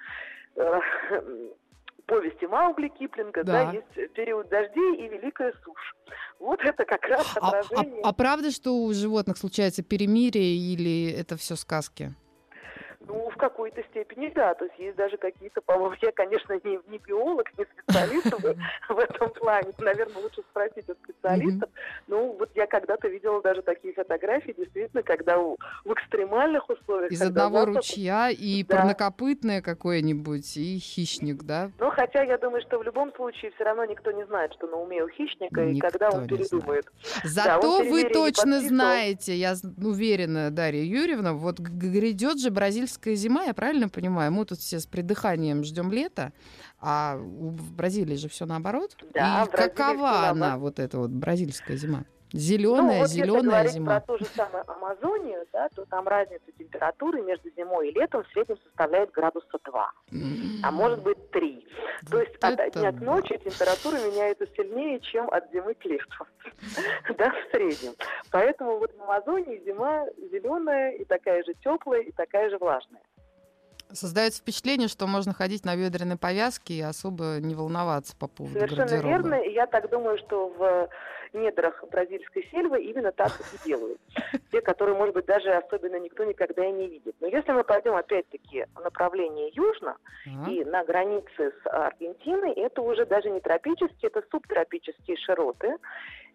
э, 0.56 0.80
повести 2.08 2.46
Маугли 2.46 2.88
Киплинга, 2.88 3.44
да. 3.44 3.66
да, 3.66 3.72
есть 3.72 4.12
период 4.14 4.48
дождей 4.48 4.96
и 4.96 5.08
великая 5.08 5.52
сушь. 5.62 5.94
Вот 6.40 6.58
это 6.64 6.84
как 6.84 7.04
раз 7.04 7.36
отражение. 7.36 8.02
А, 8.02 8.06
а, 8.06 8.10
а 8.10 8.12
правда, 8.12 8.50
что 8.50 8.72
у 8.82 8.92
животных 8.92 9.36
случается 9.36 9.82
перемирие 9.82 10.56
или 10.56 11.12
это 11.12 11.36
все 11.36 11.54
сказки? 11.54 12.14
Ну, 13.08 13.30
в 13.30 13.36
какой-то 13.36 13.82
степени 13.84 14.30
да. 14.34 14.54
То 14.54 14.66
есть 14.66 14.78
есть 14.78 14.96
даже 14.96 15.16
какие-то, 15.16 15.62
по-моему, 15.62 15.96
я, 16.02 16.12
конечно, 16.12 16.52
не, 16.62 16.78
не 16.88 16.98
биолог, 16.98 17.46
не 17.58 17.64
специалист 17.64 18.30
в 18.88 18.98
этом 18.98 19.30
плане. 19.30 19.72
Наверное, 19.78 20.22
лучше 20.22 20.42
спросить 20.50 20.88
у 20.88 20.94
специалистов. 20.94 21.70
Ну, 22.06 22.36
вот 22.38 22.50
я 22.54 22.66
когда-то 22.66 23.08
видела 23.08 23.40
даже 23.40 23.62
такие 23.62 23.94
фотографии, 23.94 24.54
действительно, 24.56 25.02
когда 25.02 25.38
в 25.38 25.56
экстремальных 25.86 26.68
условиях... 26.68 27.10
Из 27.10 27.22
одного 27.22 27.64
ручья 27.64 28.28
и 28.30 28.62
парнокопытное 28.64 29.62
какое-нибудь, 29.62 30.56
и 30.58 30.78
хищник, 30.78 31.44
да? 31.44 31.70
Ну, 31.78 31.90
хотя 31.90 32.22
я 32.22 32.36
думаю, 32.36 32.60
что 32.62 32.78
в 32.78 32.82
любом 32.82 33.14
случае 33.14 33.52
все 33.52 33.64
равно 33.64 33.86
никто 33.86 34.12
не 34.12 34.26
знает, 34.26 34.52
что 34.52 34.66
на 34.66 34.76
уме 34.76 35.02
у 35.02 35.08
хищника, 35.08 35.62
и 35.62 35.78
когда 35.78 36.10
он 36.10 36.26
передумает. 36.26 36.86
Зато 37.24 37.82
вы 37.84 38.04
точно 38.04 38.60
знаете, 38.60 39.34
я 39.34 39.54
уверена, 39.82 40.50
Дарья 40.50 40.82
Юрьевна, 40.82 41.32
вот 41.32 41.58
грядет 41.58 42.38
же 42.38 42.50
бразильская 42.98 43.14
зима, 43.14 43.44
я 43.44 43.54
правильно 43.54 43.88
понимаю? 43.88 44.32
Мы 44.32 44.44
тут 44.44 44.58
все 44.58 44.80
с 44.80 44.86
придыханием 44.86 45.64
ждем 45.64 45.92
лета, 45.92 46.32
а 46.80 47.16
в 47.16 47.72
Бразилии 47.72 48.16
же 48.16 48.28
все 48.28 48.46
наоборот. 48.46 48.96
Да, 49.14 49.44
И 49.44 49.50
какова 49.50 50.28
она, 50.28 50.58
вот 50.58 50.78
эта 50.78 50.98
вот 50.98 51.10
бразильская 51.10 51.76
зима? 51.76 52.04
Зеленая, 52.32 52.82
ну, 52.82 52.98
вот 53.00 53.08
зеленая 53.08 53.62
если 53.62 53.78
зима. 53.78 54.00
про 54.00 54.06
ту 54.06 54.18
же 54.18 54.24
самую 54.26 54.70
Амазонию, 54.70 55.46
да, 55.52 55.68
то 55.74 55.84
там 55.86 56.06
разница 56.06 56.44
температуры 56.58 57.22
между 57.22 57.50
зимой 57.56 57.88
и 57.88 57.92
летом 57.92 58.22
в 58.24 58.28
среднем 58.28 58.58
составляет 58.64 59.10
градуса 59.12 59.58
2, 59.64 59.92
mm-hmm. 60.12 60.60
а 60.62 60.70
может 60.70 61.02
быть 61.02 61.30
3. 61.30 61.68
Вот 62.02 62.10
то 62.10 62.20
есть 62.20 62.36
от 62.42 62.72
дня 62.74 62.92
к 62.92 63.00
ночи 63.00 63.38
температура 63.42 63.96
меняется 63.96 64.46
сильнее, 64.56 65.00
чем 65.00 65.28
от 65.30 65.50
зимы 65.52 65.74
к 65.74 65.84
лету. 65.84 66.26
да, 67.18 67.30
в 67.30 67.50
среднем. 67.50 67.94
Поэтому 68.30 68.78
вот 68.78 68.92
в 68.94 69.02
Амазонии 69.02 69.62
зима 69.64 70.04
зеленая 70.30 70.92
и 70.92 71.04
такая 71.04 71.42
же 71.44 71.54
теплая, 71.64 72.02
и 72.02 72.12
такая 72.12 72.50
же 72.50 72.58
влажная. 72.58 73.02
Создается 73.92 74.40
впечатление, 74.40 74.88
что 74.88 75.06
можно 75.06 75.32
ходить 75.32 75.64
на 75.64 75.76
бедренной 75.76 76.16
повязке 76.16 76.74
и 76.74 76.80
особо 76.82 77.38
не 77.40 77.54
волноваться 77.54 78.16
по 78.16 78.28
поводу 78.28 78.54
Совершенно 78.54 78.86
гардероба. 78.86 79.08
верно. 79.08 79.34
И 79.34 79.52
я 79.52 79.66
так 79.66 79.88
думаю, 79.90 80.18
что 80.18 80.48
в 80.48 80.88
недрах 81.32 81.82
бразильской 81.90 82.46
сельвы 82.50 82.82
именно 82.82 83.12
так 83.12 83.32
и 83.40 83.68
делают. 83.68 84.00
Те, 84.52 84.60
которые, 84.60 84.96
может 84.96 85.14
быть, 85.14 85.26
даже 85.26 85.50
особенно 85.50 85.98
никто 86.00 86.24
никогда 86.24 86.64
и 86.64 86.72
не 86.72 86.88
видит. 86.88 87.16
Но 87.20 87.26
если 87.26 87.52
мы 87.52 87.64
пойдем, 87.64 87.94
опять-таки, 87.94 88.66
в 88.74 88.80
направлении 88.80 89.50
южно 89.54 89.96
и 90.48 90.64
на 90.64 90.84
границе 90.84 91.52
с 91.62 91.66
Аргентиной, 91.66 92.52
это 92.52 92.82
уже 92.82 93.06
даже 93.06 93.30
не 93.30 93.40
тропические, 93.40 94.10
это 94.10 94.22
субтропические 94.30 95.16
широты. 95.16 95.76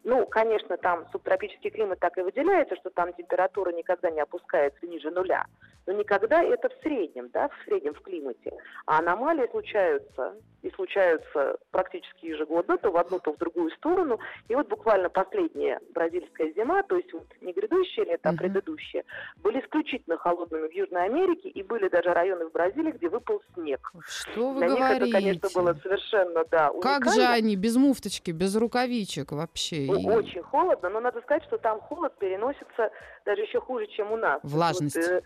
Ну, 0.04 0.26
конечно, 0.26 0.78
там 0.78 1.06
субтропический 1.12 1.70
климат 1.70 2.00
так 2.00 2.18
и 2.18 2.22
выделяется, 2.22 2.76
что 2.76 2.90
там 2.90 3.14
температура 3.14 3.72
никогда 3.72 4.12
не 4.12 4.20
опускается 4.20 4.86
ниже 4.86 5.12
нуля. 5.12 5.46
Но 5.86 5.94
никогда 5.94 6.42
это 6.42 6.70
в 6.70 6.74
среднем, 6.82 7.30
да, 7.34 7.50
в 7.50 7.66
среднем 7.66 7.94
в 7.94 8.02
климате. 8.02 8.54
А 8.86 9.00
аномалии 9.00 9.48
случаются, 9.52 10.34
и 10.62 10.72
случаются 10.72 11.58
практически 11.72 12.28
ежегодно, 12.28 12.78
то 12.78 12.90
в 12.90 12.98
одну, 12.98 13.20
то 13.20 13.34
в 13.34 13.38
другую 13.38 13.70
сторону. 13.72 14.20
И 14.48 14.56
вот 14.56 14.70
буквально 14.70 15.10
последняя 15.10 15.80
бразильская 15.94 16.54
зима, 16.54 16.84
то 16.84 16.96
есть 16.96 17.12
вот 17.14 17.26
не 17.42 17.52
грядущее 17.52 18.06
лето, 18.06 18.30
а 18.30 18.34
предыдущее, 18.34 19.04
были 19.38 19.60
исключительно 19.60 20.18
холодными 20.18 20.68
в 20.68 20.72
Южной 20.72 21.06
Америке, 21.06 21.50
и 21.50 21.64
были 21.64 21.90
даже 21.90 22.14
районы 22.14 22.46
в 22.46 22.52
Бразилии, 22.54 22.92
где 22.92 23.10
выпал 23.10 23.42
снег. 23.54 23.92
Что 24.06 24.52
вы 24.52 24.60
Для 24.60 24.70
говорите? 24.70 25.06
них 25.06 25.08
это, 25.10 25.12
конечно, 25.12 25.50
было 25.54 25.74
совершенно, 25.82 26.46
да, 26.50 26.72
Как 26.82 27.12
же 27.12 27.24
они 27.24 27.58
без 27.58 27.76
муфточки, 27.76 28.32
без 28.32 28.56
рукавичек 28.56 29.34
вообще? 29.34 29.93
Ну, 30.00 30.14
очень 30.16 30.42
холодно, 30.42 30.90
но 30.90 31.00
надо 31.00 31.22
сказать, 31.22 31.44
что 31.44 31.58
там 31.58 31.80
холод 31.82 32.18
переносится 32.18 32.92
даже 33.26 33.42
еще 33.42 33.60
хуже, 33.60 33.88
чем 33.88 34.12
у 34.12 34.18
нас. 34.18 34.40
Влажность. 34.44 34.96
Вот, 34.96 35.06
э, 35.06 35.22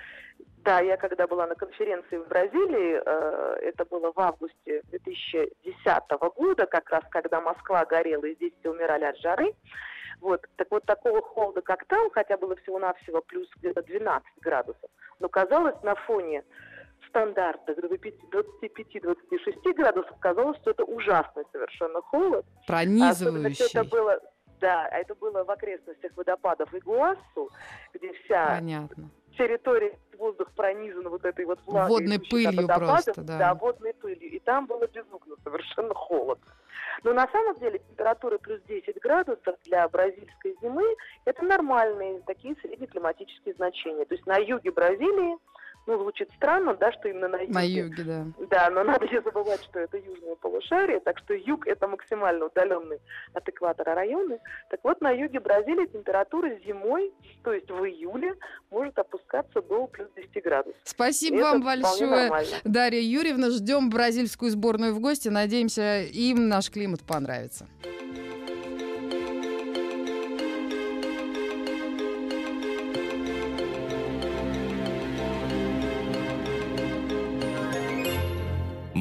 да, 0.64 0.80
я 0.80 0.98
когда 0.98 1.28
была 1.28 1.48
на 1.48 1.56
конференции 1.56 2.18
в 2.18 2.28
Бразилии, 2.28 3.02
э, 3.04 3.58
это 3.62 3.86
было 3.86 4.12
в 4.12 4.20
августе 4.20 4.82
2010 4.90 6.12
года, 6.36 6.66
как 6.66 6.90
раз 6.90 7.04
когда 7.10 7.42
Москва 7.42 7.86
горела 7.86 8.26
и 8.26 8.36
здесь 8.36 8.54
все 8.60 8.72
умирали 8.72 9.06
от 9.06 9.18
жары. 9.20 9.54
Вот, 10.20 10.46
так 10.56 10.68
вот 10.72 10.84
такого 10.86 11.22
холода, 11.22 11.62
как 11.62 11.86
там, 11.86 12.10
хотя 12.10 12.38
было 12.38 12.56
всего-навсего 12.56 13.22
плюс 13.22 13.48
где-то 13.58 13.84
12 13.84 14.28
градусов, 14.42 14.90
но 15.20 15.30
казалось 15.30 15.76
на 15.84 15.94
фоне 15.96 16.44
стандартных 17.10 17.78
25-26 17.78 19.74
градусов, 19.74 20.18
казалось, 20.20 20.58
что 20.58 20.72
это 20.72 20.84
ужасный 20.84 21.44
совершенно 21.52 22.02
холод. 22.02 22.46
Пронизывающий. 22.66 23.66
Особенно, 23.66 23.82
это 23.82 23.84
было 23.90 24.20
да, 24.60 24.88
это 24.90 25.16
было 25.16 25.44
в 25.44 25.52
окрестностях 25.52 26.12
водопадов 26.16 26.74
Игуассу, 26.74 27.50
где 27.94 28.14
вся 28.14 28.58
Понятно. 28.58 29.10
территория 29.38 29.98
воздух 30.18 30.52
пронизан 30.56 31.08
вот 31.10 31.26
этой 31.26 31.46
вот 31.46 31.60
влагой. 31.66 31.90
Водной 31.90 32.20
пылью 32.20 32.68
просто, 32.68 33.22
да. 33.22 33.38
Да, 33.38 33.54
водной 33.54 33.94
пылью. 33.94 34.30
И 34.30 34.40
там 34.40 34.66
было 34.66 34.88
безумно, 34.88 35.36
совершенно 35.44 35.94
холодно. 35.94 36.46
Но 37.04 37.14
на 37.14 37.28
самом 37.28 37.56
деле 37.60 37.80
температура 37.80 38.38
плюс 38.40 38.60
10 38.64 39.00
градусов 39.02 39.56
для 39.66 39.88
бразильской 39.88 40.56
зимы– 40.62 40.84
это 41.26 41.46
нормальные 41.46 42.22
такие 42.26 42.56
среднеклиматические 42.62 43.54
значения. 43.54 44.06
То 44.06 44.16
есть 44.16 44.26
на 44.26 44.38
юге 44.38 44.72
Бразилии 44.72 45.38
ну, 45.88 45.98
звучит 45.98 46.30
странно, 46.36 46.76
да, 46.76 46.92
что 46.92 47.08
именно 47.08 47.30
на 47.30 47.38
юге. 47.38 47.54
На 47.54 47.64
юге, 47.64 48.04
да. 48.04 48.26
Да, 48.50 48.70
но 48.70 48.84
надо 48.84 49.08
не 49.08 49.22
забывать, 49.22 49.64
что 49.64 49.80
это 49.80 49.98
южное 49.98 50.36
полушарие, 50.36 51.00
так 51.00 51.18
что 51.20 51.34
юг– 51.34 51.66
это 51.68 51.88
максимально 51.88 52.46
удаленный 52.46 53.00
от 53.34 53.48
экватора 53.48 53.96
районы. 53.96 54.40
Так 54.70 54.82
вот, 54.84 55.00
на 55.02 55.12
юге 55.12 55.40
Бразилии 55.40 55.88
температура 55.88 56.50
зимой, 56.66 57.14
то 57.44 57.54
есть 57.54 57.72
в 57.72 57.86
июле, 57.86 58.36
может 58.70 59.00
опускаться 59.00 59.62
до 59.62 59.88
плюс 59.88 60.10
10 60.16 60.44
градусов. 60.44 60.80
Спасибо 60.84 61.42
вам 61.42 61.64
большое, 61.64 62.32
Дарья 62.66 63.02
Юрьевна. 63.02 63.50
Ждем 63.50 63.90
бразильскую 63.90 64.52
сборную 64.52 64.94
в 64.94 65.00
гости. 65.00 65.30
Надеемся, 65.30 66.02
им 66.02 66.50
наш 66.50 66.70
климат 66.70 67.02
понравится. 67.02 67.66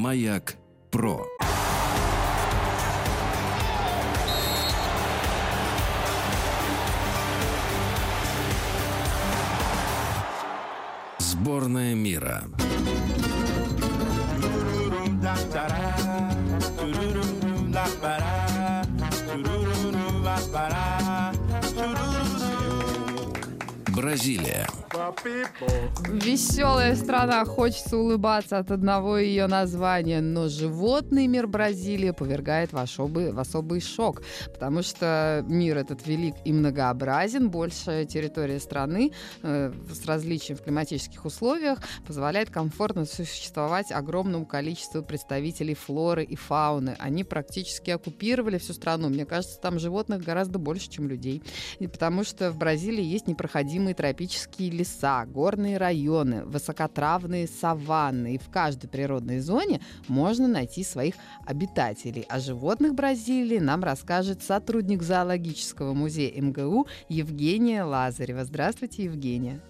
Маяк 0.07 0.55
Про. 0.93 1.27
Сборная 11.19 11.97
мира. 11.97 12.45
Бразилия. 23.89 24.69
Веселая 26.09 26.97
страна, 26.97 27.45
хочется 27.45 27.99
улыбаться 27.99 28.59
от 28.59 28.71
одного 28.71 29.19
ее 29.19 29.47
названия, 29.47 30.23
но 30.23 30.49
животный 30.49 31.27
мир 31.27 31.47
Бразилии 31.47 32.13
повергает 32.13 32.73
в 32.73 32.79
особый, 32.79 33.31
в 33.31 33.39
особый 33.39 33.83
шок, 33.83 34.23
потому 34.47 34.83
что 34.83 35.45
мир 35.47 35.77
этот 35.77 36.07
велик 36.07 36.35
и 36.47 36.53
многообразен, 36.53 37.51
большая 37.51 38.07
территория 38.07 38.59
страны 38.59 39.13
э, 39.43 39.71
с 39.93 40.07
различием 40.07 40.57
в 40.57 40.63
климатических 40.63 41.27
условиях 41.27 41.79
позволяет 42.07 42.49
комфортно 42.49 43.05
существовать 43.05 43.93
огромному 43.93 44.47
количеству 44.47 45.03
представителей 45.03 45.75
флоры 45.75 46.25
и 46.25 46.37
фауны. 46.37 46.97
Они 46.99 47.23
практически 47.23 47.91
оккупировали 47.91 48.57
всю 48.57 48.73
страну. 48.73 49.11
Мне 49.11 49.27
кажется, 49.27 49.61
там 49.61 49.79
животных 49.79 50.23
гораздо 50.23 50.59
больше, 50.59 50.89
чем 50.89 51.07
людей, 51.07 51.43
и 51.81 51.87
потому 51.87 52.25
что 52.25 52.51
в 52.51 52.57
Бразилии 52.57 53.05
есть 53.05 53.27
непроходимые 53.27 53.95
тропические 53.95 54.71
леса, 54.71 54.86
леса, 54.87 55.25
горные 55.27 55.79
районы, 55.79 56.45
высокотравные 56.45 57.47
саванны. 57.47 58.35
И 58.35 58.39
в 58.39 58.51
каждой 58.51 58.89
природной 58.89 59.41
зоне 59.41 59.81
можно 60.09 60.49
найти 60.49 60.85
своих 60.85 61.15
обитателей. 61.47 62.25
О 62.29 62.39
животных 62.39 62.95
Бразилии 62.95 63.59
нам 63.59 63.83
расскажет 63.83 64.43
сотрудник 64.43 65.03
зоологического 65.03 65.93
музея 65.93 66.41
МГУ 66.41 66.87
Евгения 67.09 67.83
Лазарева. 67.83 68.45
Здравствуйте, 68.45 69.05
Евгения. 69.05 69.61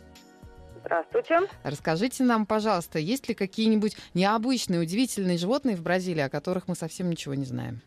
Здравствуйте. 0.80 1.40
Расскажите 1.64 2.22
нам, 2.22 2.46
пожалуйста, 2.46 2.98
есть 2.98 3.28
ли 3.28 3.34
какие-нибудь 3.34 3.96
необычные, 4.14 4.80
удивительные 4.80 5.36
животные 5.36 5.74
в 5.74 5.82
Бразилии, 5.82 6.20
о 6.20 6.30
которых 6.30 6.68
мы 6.68 6.76
совсем 6.76 7.10
ничего 7.10 7.34
не 7.34 7.44
знаем? 7.44 7.80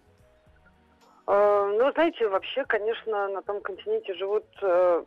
Э, 1.28 1.72
ну, 1.78 1.92
знаете, 1.94 2.28
вообще, 2.28 2.66
конечно, 2.66 3.30
на 3.30 3.42
том 3.44 3.62
континенте 3.62 4.16
живут 4.16 4.46
э, 4.62 5.06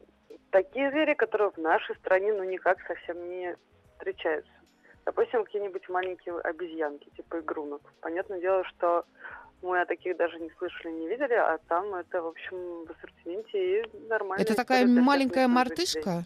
такие 0.53 0.91
звери, 0.91 1.15
которые 1.15 1.51
в 1.51 1.59
нашей 1.59 1.97
стране 1.97 2.33
ну 2.33 2.45
никак 2.45 2.79
совсем 2.87 3.29
не 3.29 3.57
встречаются. 3.95 4.53
Допустим, 5.05 5.45
какие-нибудь 5.45 5.89
маленькие 5.89 6.39
обезьянки, 6.39 7.11
типа 7.17 7.41
игрунок. 7.41 7.83
Понятное 8.01 8.41
дело, 8.41 8.63
что 8.65 9.05
мы 9.63 9.81
о 9.81 9.87
таких 9.87 10.17
даже 10.17 10.39
не 10.39 10.51
слышали, 10.59 10.93
не 10.93 11.09
видели, 11.09 11.35
а 11.35 11.59
там 11.69 11.93
это, 11.95 12.23
в 12.23 12.29
общем, 12.29 12.85
в 12.85 12.91
ассортименте 12.91 13.81
и 13.81 14.09
нормально. 14.09 14.43
Это 14.43 14.55
такая 14.55 14.87
маленькая 14.87 15.49
мартышка? 15.49 16.25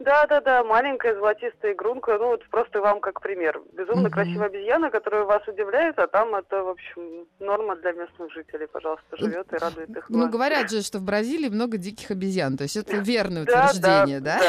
Да, 0.00 0.26
да, 0.26 0.40
да, 0.40 0.64
маленькая 0.64 1.14
золотистая 1.14 1.72
игрунка, 1.72 2.18
ну 2.18 2.28
вот 2.28 2.44
просто 2.50 2.80
вам 2.80 3.00
как 3.00 3.20
пример. 3.20 3.60
Безумно 3.72 4.08
Мгм. 4.08 4.10
красивая 4.10 4.46
обезьяна, 4.46 4.90
которая 4.90 5.24
вас 5.24 5.46
удивляет, 5.46 5.98
а 5.98 6.08
там 6.08 6.34
это, 6.34 6.64
в 6.64 6.68
общем, 6.70 7.26
норма 7.38 7.76
для 7.76 7.92
местных 7.92 8.32
жителей, 8.32 8.66
пожалуйста, 8.66 9.16
живет 9.16 9.52
и 9.52 9.56
радует 9.56 9.90
их. 9.90 10.10
Ну, 10.10 10.28
говорят 10.28 10.70
же, 10.70 10.82
что 10.82 10.98
в 10.98 11.02
Бразилии 11.02 11.48
много 11.48 11.78
диких 11.78 12.10
обезьян. 12.10 12.56
То 12.56 12.64
есть 12.64 12.76
это 12.76 12.96
верное 12.96 13.44
утверждение, 13.44 14.20
да? 14.20 14.40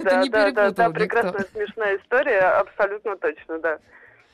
Да, 0.00 0.24
да, 0.30 0.50
да, 0.50 0.70
да, 0.70 0.90
прекрасная 0.90 1.46
смешная 1.52 1.96
история, 1.96 2.40
абсолютно 2.40 3.16
точно, 3.16 3.58
да. 3.58 3.78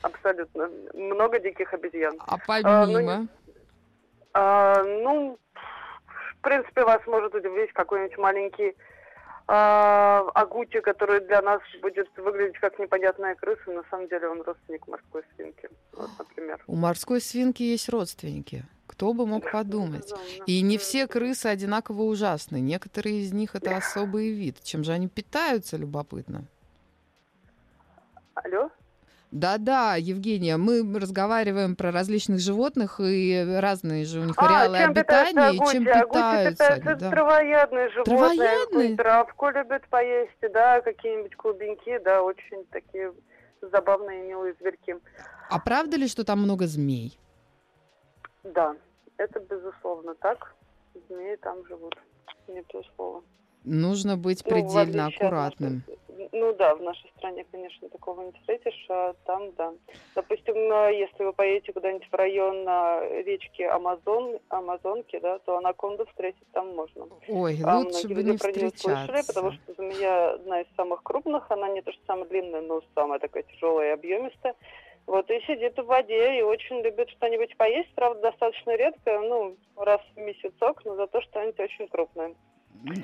Абсолютно. 0.01 0.69
Много 0.93 1.39
диких 1.39 1.73
обезьян. 1.73 2.15
А 2.25 2.35
ну, 2.35 2.41
помимо... 2.47 3.27
А, 4.33 4.83
ну, 4.83 5.37
в 5.55 6.41
принципе, 6.41 6.85
вас 6.85 7.01
может 7.07 7.33
удивить 7.33 7.73
какой-нибудь 7.73 8.17
маленький 8.17 8.69
а, 8.69 8.75
агути, 9.51 10.79
который 10.81 11.21
для 11.21 11.41
нас 11.41 11.61
будет 11.81 12.07
выглядеть 12.17 12.59
как 12.59 12.77
непонятная 12.77 13.35
крыса. 13.35 13.71
На 13.71 13.83
самом 13.89 14.07
деле 14.07 14.27
он 14.27 14.41
родственник 14.43 14.87
морской 14.87 15.23
свинки, 15.35 15.69
вот, 15.93 16.09
например. 16.19 16.63
У 16.67 16.75
морской 16.75 17.19
свинки 17.19 17.63
есть 17.63 17.89
родственники. 17.89 18.63
Кто 18.85 19.13
бы 19.13 19.25
мог 19.25 19.51
подумать? 19.51 20.13
И 20.45 20.61
не 20.61 20.77
все 20.77 21.07
крысы 21.07 21.47
одинаково 21.47 22.03
ужасны. 22.03 22.59
Некоторые 22.59 23.21
из 23.21 23.33
них 23.33 23.55
это 23.55 23.75
особый 23.75 24.31
вид. 24.31 24.61
Чем 24.63 24.83
же 24.83 24.91
они 24.91 25.07
питаются, 25.07 25.77
любопытно. 25.77 26.43
Алло? 28.35 28.69
Да-да, 29.31 29.95
Евгения, 29.95 30.57
мы 30.57 30.81
разговариваем 30.99 31.75
про 31.75 31.91
различных 31.91 32.39
животных, 32.39 32.99
и 32.99 33.45
разные 33.59 34.05
же 34.05 34.21
у 34.21 34.23
них 34.23 34.35
А, 34.37 34.45
ареалы 34.45 34.77
чем 34.79 34.89
обитания, 34.89 35.51
и 35.51 35.57
агути? 35.57 35.71
чем 35.71 35.87
Агути 35.87 36.03
питаются 36.07 36.51
питаются. 36.63 36.95
Да. 36.95 37.09
травоядные 37.11 37.89
животные. 37.89 38.17
Травоядные? 38.17 38.97
Травку 38.97 39.49
любят 39.49 39.87
поесть, 39.89 40.31
да, 40.51 40.81
какие-нибудь 40.81 41.35
клубеньки, 41.35 41.99
да, 42.03 42.23
очень 42.23 42.65
такие 42.71 43.13
забавные, 43.61 44.23
милые 44.23 44.55
зверьки. 44.59 44.95
А 45.49 45.59
правда 45.59 45.97
ли, 45.97 46.07
что 46.07 46.23
там 46.23 46.39
много 46.39 46.65
змей? 46.65 47.19
Да, 48.43 48.75
это 49.17 49.39
безусловно 49.41 50.15
так. 50.15 50.55
Змеи 51.07 51.35
там 51.35 51.63
живут. 51.67 51.95
Не 52.47 52.63
то 52.63 52.81
слово. 52.95 53.23
Нужно 53.65 54.17
быть 54.17 54.43
Ну, 54.45 54.49
предельно 54.51 55.07
аккуратным. 55.07 55.83
нашей- 55.87 55.99
Ну 56.31 56.53
да, 56.53 56.75
в 56.75 56.81
нашей 56.81 57.09
стране, 57.17 57.45
конечно, 57.51 57.89
такого 57.89 58.21
не 58.21 58.31
встретишь, 58.33 58.85
а 58.89 59.13
там 59.25 59.51
да. 59.57 59.73
Допустим, 60.15 60.55
э, 60.55 60.93
если 60.99 61.23
вы 61.23 61.33
поедете 61.33 61.73
куда-нибудь 61.73 62.07
в 62.09 62.13
район 62.13 62.65
э, 62.67 63.23
речки 63.23 63.61
Амазон, 63.63 64.39
Амазонки, 64.49 65.17
да, 65.19 65.39
то 65.39 65.57
анаконду 65.57 66.05
встретить 66.07 66.45
там 66.51 66.75
можно. 66.75 67.07
Ой, 67.27 67.57
А 67.65 67.79
лучше 67.79 68.07
бы 68.07 68.15
не 68.15 68.31
неё 68.31 68.37
слышали, 68.37 68.67
встречаться. 68.69 69.23
потому 69.27 69.51
что 69.53 69.73
змея 69.73 70.33
одна 70.33 70.61
из 70.61 70.67
самых 70.75 71.03
крупных, 71.03 71.49
она 71.51 71.69
не 71.69 71.81
то 71.81 71.91
что 71.91 72.01
самая 72.05 72.25
длинная, 72.25 72.61
но 72.61 72.81
самая 72.95 73.19
такая 73.19 73.43
тяжелая 73.43 73.91
и 73.91 73.93
объемистая. 73.93 74.55
Вот, 75.07 75.29
и 75.31 75.39
сидит 75.41 75.77
в 75.77 75.85
воде, 75.85 76.37
и 76.37 76.41
очень 76.43 76.81
любит 76.81 77.09
что-нибудь 77.09 77.57
поесть, 77.57 77.89
правда, 77.95 78.21
достаточно 78.29 78.75
редко, 78.75 79.19
ну, 79.21 79.55
раз 79.75 80.01
в 80.15 80.19
месяцок, 80.19 80.85
но 80.85 80.95
зато 80.95 81.21
что-нибудь 81.21 81.59
очень 81.59 81.87
крупное. 81.87 82.35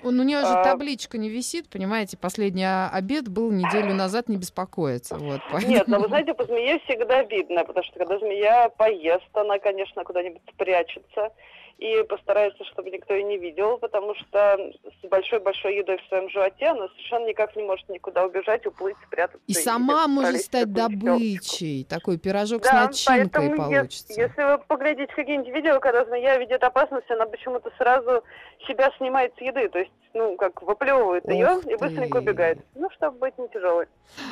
Он, 0.04 0.20
у 0.20 0.24
нее 0.24 0.40
же 0.42 0.48
А- 0.48 0.64
табличка 0.64 1.18
не 1.18 1.30
висит, 1.30 1.70
понимаете, 1.70 2.18
последний 2.18 2.66
обед 2.66 3.28
был 3.28 3.52
неделю 3.52 3.94
назад, 3.94 4.30
не 4.30 4.38
беспокоиться. 4.38 5.16
Вот, 5.16 5.42
Нет, 5.68 5.88
но 5.88 5.98
вы 6.00 6.04
поэтому- 6.04 6.08
знаете, 6.08 6.34
по 6.34 6.46
змее 6.46 6.80
всегда 6.86 7.24
видно, 7.24 7.66
потому 7.66 7.84
что 7.84 8.00
когда 8.00 8.18
змея 8.20 8.70
поест, 8.70 9.28
она, 9.34 9.60
конечно, 9.60 10.04
куда-нибудь 10.04 10.42
спрячется 10.54 11.30
и 11.78 12.04
постарается, 12.04 12.64
чтобы 12.66 12.90
никто 12.90 13.14
ее 13.14 13.24
не 13.24 13.38
видел, 13.38 13.78
потому 13.78 14.16
что 14.16 14.58
с 15.04 15.08
большой-большой 15.08 15.76
едой 15.78 15.98
в 15.98 16.08
своем 16.08 16.30
животе 16.30 16.68
она 16.68 16.88
совершенно 16.90 17.26
никак 17.28 17.56
не 17.56 17.64
может 17.64 17.88
никуда 17.90 18.26
убежать, 18.26 18.66
уплыть, 18.66 18.96
спрятаться. 19.06 19.42
И 19.48 19.54
сама 19.54 20.06
где-то 20.06 20.08
может 20.10 20.42
стать 20.42 20.62
какую-нибудь 20.74 21.02
щелочку. 21.02 21.06
добычей. 21.06 21.84
Такой 21.84 22.18
пирожок 22.18 22.64
с 22.66 22.70
Да, 22.72 22.86
начинкой 22.88 23.30
поэтому 23.30 23.72
е- 23.72 23.76
получится. 23.78 24.22
если 24.22 24.44
вы 24.44 24.58
поглядите 24.60 25.14
какие-нибудь 25.14 25.54
видео, 25.54 25.80
когда 25.82 26.06
змея 26.06 26.38
видит 26.38 26.64
опасность, 26.64 27.12
она 27.12 27.26
почему-то 27.26 27.70
сразу 27.78 28.24
себя 28.68 28.90
снимает 28.98 29.34
с 29.38 29.42
еды, 29.42 29.68
то 29.70 29.80
есть, 29.80 29.92
ну, 30.16 30.36
как 30.38 30.62
выплевывает 30.62 31.28
ее 31.30 31.60
и 31.70 31.76
быстренько 31.76 32.18
убегает. 32.18 32.60
Ну, 32.74 32.90
чтобы 32.92 33.20
быть 33.20 33.38
не 33.38 33.48
тяжелой. 33.50 33.86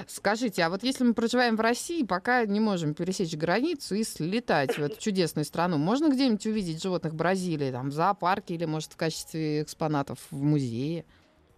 Скажите, 0.07 0.63
а 0.63 0.69
вот 0.69 0.81
если 0.81 1.03
мы 1.03 1.13
проживаем 1.13 1.55
в 1.55 1.61
России, 1.61 2.05
пока 2.05 2.45
не 2.45 2.59
можем 2.59 2.95
пересечь 2.95 3.35
границу 3.35 3.95
и 3.95 4.03
слетать 4.03 4.77
в 4.77 4.83
эту 4.83 4.99
чудесную 4.99 5.45
страну, 5.45 5.77
можно 5.77 6.09
где-нибудь 6.09 6.45
увидеть 6.47 6.81
животных 6.81 7.13
Бразилии, 7.13 7.71
там, 7.71 7.89
в 7.89 7.91
зоопарке 7.91 8.55
или, 8.55 8.65
может, 8.65 8.93
в 8.93 8.97
качестве 8.97 9.61
экспонатов 9.61 10.17
в 10.31 10.41
музее? 10.41 11.05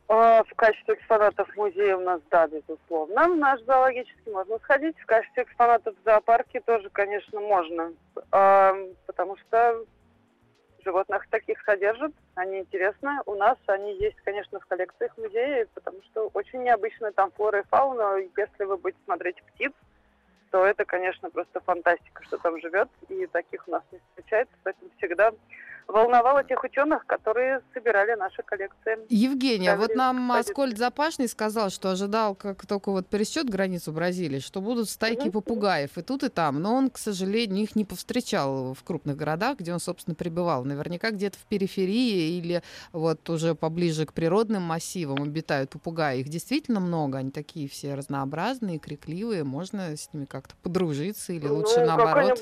А, 0.08 0.44
В 0.44 0.54
качестве 0.56 0.96
экспонатов 0.96 1.48
музея 1.56 1.98
у 1.98 2.02
нас, 2.02 2.22
да, 2.30 2.48
безусловно. 2.48 3.28
В 3.28 3.36
наш 3.38 3.62
зоологический 3.64 4.32
можно 4.32 4.58
сходить. 4.60 4.98
В 5.00 5.06
качестве 5.06 5.44
экспонатов 5.44 5.96
в 5.96 6.04
зоопарке 6.04 6.62
тоже, 6.62 6.90
конечно, 6.90 7.40
можно. 7.40 7.94
Потому 8.30 9.38
что 9.38 9.86
животных 10.86 11.28
таких 11.30 11.62
содержат, 11.64 12.14
они 12.36 12.60
интересны. 12.60 13.20
У 13.26 13.36
нас 13.36 13.58
они 13.66 13.98
есть, 13.98 14.18
конечно, 14.24 14.60
в 14.60 14.66
коллекциях 14.66 15.18
музея, 15.18 15.68
потому 15.74 16.02
что 16.04 16.30
очень 16.34 16.64
необычная 16.64 17.12
там 17.12 17.32
флора 17.32 17.60
и 17.60 17.64
фауна. 17.64 18.18
Если 18.38 18.64
вы 18.64 18.78
будете 18.78 19.04
смотреть 19.04 19.42
птиц, 19.44 19.74
то 20.52 20.66
это, 20.66 20.86
конечно, 20.86 21.30
просто 21.30 21.60
фантастика, 21.60 22.24
что 22.24 22.38
там 22.38 22.62
живет, 22.62 22.88
и 23.10 23.26
таких 23.28 23.68
у 23.68 23.72
нас 23.72 23.84
не 23.92 24.00
встречается, 24.00 24.56
поэтому 24.64 24.90
всегда 24.98 25.32
волновало 25.88 26.44
тех 26.44 26.64
ученых, 26.64 27.06
которые 27.06 27.62
собирали 27.74 28.16
наши 28.16 28.42
коллекции. 28.44 28.98
Евгения, 29.10 29.72
Ставили 29.72 29.88
вот 29.88 29.96
нам. 29.96 30.32
Аскольд 30.32 30.78
Запашный 30.78 31.28
сказал, 31.28 31.70
что 31.70 31.92
ожидал, 31.92 32.36
как 32.36 32.66
только 32.66 32.92
вот 32.92 33.08
пересечет 33.08 33.50
границу 33.50 33.92
Бразилии, 33.92 34.40
что 34.40 34.62
будут 34.62 34.90
стайки 34.90 35.30
попугаев 35.30 35.98
и 35.98 36.02
тут, 36.02 36.24
и 36.24 36.30
там. 36.30 36.62
Но 36.62 36.76
он, 36.76 36.90
к 36.90 36.98
сожалению, 36.98 37.64
их 37.64 37.76
не 37.76 37.86
повстречал 37.86 38.74
в 38.74 38.84
крупных 38.84 39.16
городах, 39.16 39.60
где 39.60 39.74
он, 39.74 39.80
собственно, 39.80 40.16
пребывал. 40.16 40.64
Наверняка 40.66 41.12
где-то 41.12 41.38
в 41.38 41.46
периферии 41.46 42.38
или 42.38 42.62
вот 42.92 43.30
уже 43.30 43.56
поближе 43.56 44.06
к 44.06 44.14
природным 44.14 44.64
массивам 44.64 45.22
обитают 45.24 45.70
попугаи. 45.70 46.20
Их 46.20 46.30
действительно 46.30 46.80
много, 46.80 47.20
они 47.20 47.32
такие 47.32 47.70
все 47.70 47.96
разнообразные, 47.96 48.80
крикливые. 48.80 49.44
Можно 49.44 49.96
с 49.96 50.14
ними 50.14 50.26
как-то 50.26 50.56
подружиться 50.64 51.34
или 51.34 51.48
лучше 51.48 51.80
ну, 51.82 51.86
наоборот 51.86 52.40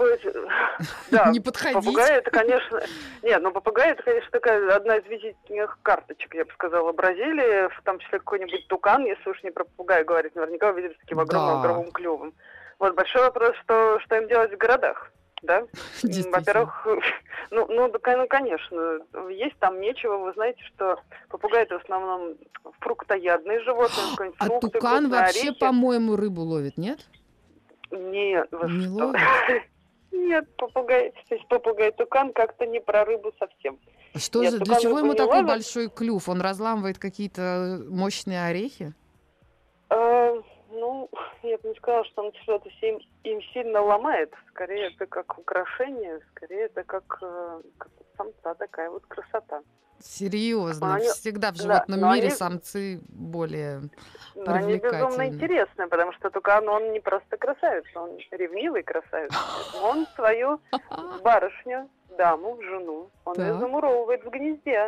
не 1.32 1.39
подходить. 1.39 1.75
Попугай 1.75 2.17
это, 2.17 2.32
конечно... 2.32 2.82
Нет, 3.21 3.33
ну 3.39 3.52
попугай 3.52 3.91
это, 3.91 4.04
конечно, 4.04 4.32
такая 4.32 4.76
одна 4.76 4.98
из 4.98 5.06
визитных 5.06 5.80
карточек, 5.82 6.34
я 6.36 6.46
бы 6.46 6.52
сказала, 6.52 6.91
Бразилии, 6.91 7.69
в 7.69 7.82
том 7.84 8.00
числе 8.00 8.19
какой-нибудь 8.19 8.67
тукан, 8.67 9.06
если 9.06 9.30
уж 9.30 9.41
не 9.43 9.52
про 9.52 9.63
попугая 9.63 10.04
говорить, 10.04 10.36
наверняка 10.36 10.72
вы 10.72 10.82
видели 10.82 10.93
с 10.96 11.00
таким 11.00 11.19
огромным 11.19 11.56
Да. 11.56 11.60
огромным 11.60 11.91
клювом. 11.91 12.34
Вот 12.80 12.96
большой 12.96 13.22
вопрос, 13.22 13.56
что, 13.63 14.00
что 14.00 14.15
им 14.17 14.28
делать 14.28 14.52
в 14.54 14.58
городах, 14.58 15.12
да? 15.41 15.65
Во-первых, 16.04 16.86
ну, 17.52 17.65
ну, 17.69 17.88
ну, 17.88 18.28
конечно, 18.28 19.00
есть 19.30 19.58
там 19.60 19.80
нечего. 19.80 20.17
Вы 20.17 20.34
знаете, 20.34 20.62
что 20.63 21.00
попугаи 21.30 21.63
это 21.63 21.80
в 21.80 21.84
основном 21.84 22.36
фруктоядные 22.80 23.62
животные, 23.62 24.34
А 24.39 24.46
фрукты, 24.46 24.69
тукан 24.69 25.10
вообще, 25.10 25.54
по-моему, 25.54 26.15
рыбу 26.15 26.41
ловит, 26.41 26.78
нет? 26.78 27.00
Нет, 27.91 28.48
вы 28.52 28.69
Не 28.69 28.86
что? 28.86 29.13
Нет, 30.13 30.45
попугай, 30.58 31.12
то 31.28 31.36
есть 31.36 31.47
попугай-тукан 31.47 32.34
как-то 32.34 32.67
не 32.67 32.80
про 32.80 33.04
рыбу 33.04 33.34
совсем. 33.39 33.80
Что 34.15 34.43
Нет, 34.43 34.54
же, 34.54 34.60
для 34.60 34.80
чего 34.80 34.99
ему 34.99 35.15
такой 35.15 35.38
ловит. 35.38 35.47
большой 35.47 35.89
клюв? 35.89 36.30
Он 36.30 36.39
разламывает 36.39 36.99
какие-то 36.99 37.82
мощные 37.89 38.45
орехи? 38.45 38.93
Э, 39.89 40.36
ну, 40.73 41.09
я 41.43 41.57
бы 41.57 41.69
не 41.69 41.75
сказала, 41.75 42.03
что 42.05 42.23
он 42.23 42.33
что-то 42.43 42.69
им, 42.81 42.99
им 43.23 43.41
сильно 43.53 43.81
ломает. 43.81 44.33
Скорее, 44.49 44.88
это 44.93 45.05
как 45.05 45.38
украшение, 45.38 46.19
скорее, 46.31 46.65
это 46.65 46.83
как, 46.83 47.19
э, 47.21 47.62
как 47.77 47.91
самца 48.17 48.53
такая 48.55 48.89
вот 48.89 49.05
красота. 49.05 49.62
Серьезно, 49.99 50.95
Они- 50.95 51.05
всегда 51.07 51.51
в 51.51 51.55
да, 51.57 51.63
животном 51.63 51.99
но 52.01 52.13
мире 52.13 52.27
они- 52.27 52.36
самцы 52.36 52.99
более... 53.07 53.81
Но 54.36 54.53
они 54.53 54.77
безумно 54.77 55.27
интересны, 55.27 55.88
потому 55.88 56.12
что 56.13 56.29
тукан, 56.29 56.67
он 56.67 56.91
не 56.91 56.99
просто 56.99 57.38
красавец, 57.38 57.86
он 57.95 58.17
ревнивый 58.31 58.83
красавец. 58.83 59.31
Он 59.81 60.05
свою 60.15 60.59
барышню, 61.23 61.89
даму, 62.17 62.62
жену, 62.62 63.09
он 63.25 63.36
ее 63.38 63.51
Так. 63.51 63.59
замуровывает 63.62 64.23
в 64.25 64.29
гнезде. 64.29 64.88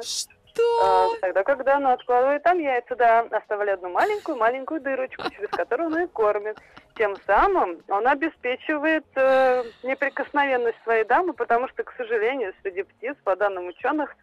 Что? 0.55 0.79
А, 0.83 1.09
Тогда, 1.21 1.43
когда 1.43 1.75
она 1.77 1.93
откладывает 1.93 2.43
там 2.43 2.59
яйца, 2.59 2.95
да, 2.95 3.19
оставляет 3.31 3.79
одну 3.79 3.89
маленькую-маленькую 3.89 4.81
дырочку, 4.81 5.29
через 5.29 5.49
которую 5.49 5.87
она 5.87 6.03
их 6.03 6.11
кормит. 6.11 6.57
Тем 6.95 7.15
самым 7.27 7.81
он 7.89 8.07
обеспечивает 8.07 9.05
э, 9.15 9.63
неприкосновенность 9.83 10.77
своей 10.83 11.03
дамы, 11.03 11.33
потому 11.33 11.67
что, 11.67 11.83
к 11.83 11.93
сожалению, 11.97 12.53
среди 12.61 12.83
птиц, 12.83 13.17
по 13.25 13.35
данным 13.35 13.67
ученых, 13.67 14.15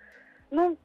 ну, 0.50 0.78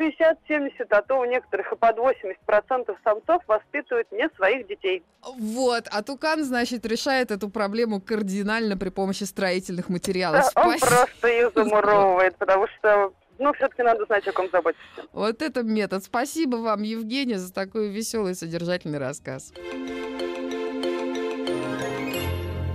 60-70, 0.00 0.86
а 0.90 1.02
то 1.02 1.18
у 1.18 1.24
некоторых 1.24 1.72
и 1.72 1.76
под 1.76 1.98
80% 1.98 2.96
самцов 3.04 3.42
воспитывают 3.46 4.10
не 4.12 4.30
своих 4.36 4.66
детей. 4.66 5.02
Вот, 5.36 5.88
а 5.90 6.02
тукан, 6.02 6.44
значит, 6.44 6.86
решает 6.86 7.30
эту 7.30 7.50
проблему 7.50 8.00
кардинально 8.00 8.78
при 8.78 8.88
помощи 8.88 9.24
строительных 9.24 9.88
материалов. 9.88 10.44
Да, 10.54 10.62
он 10.62 10.78
просто 10.78 11.28
их 11.28 11.52
замуровывает, 11.54 12.36
потому 12.36 12.66
что 12.68 13.12
ну, 13.40 13.54
все-таки 13.54 13.82
надо 13.82 14.04
знать, 14.04 14.28
о 14.28 14.32
ком 14.32 14.48
заботишься. 14.52 15.02
Вот 15.12 15.40
это 15.40 15.62
метод. 15.62 16.04
Спасибо 16.04 16.56
вам, 16.56 16.82
Евгения, 16.82 17.38
за 17.38 17.52
такой 17.52 17.88
веселый 17.88 18.34
содержательный 18.34 18.98
рассказ. 18.98 19.52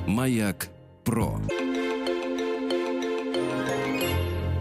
Маяк 0.08 0.68
про. 1.04 1.40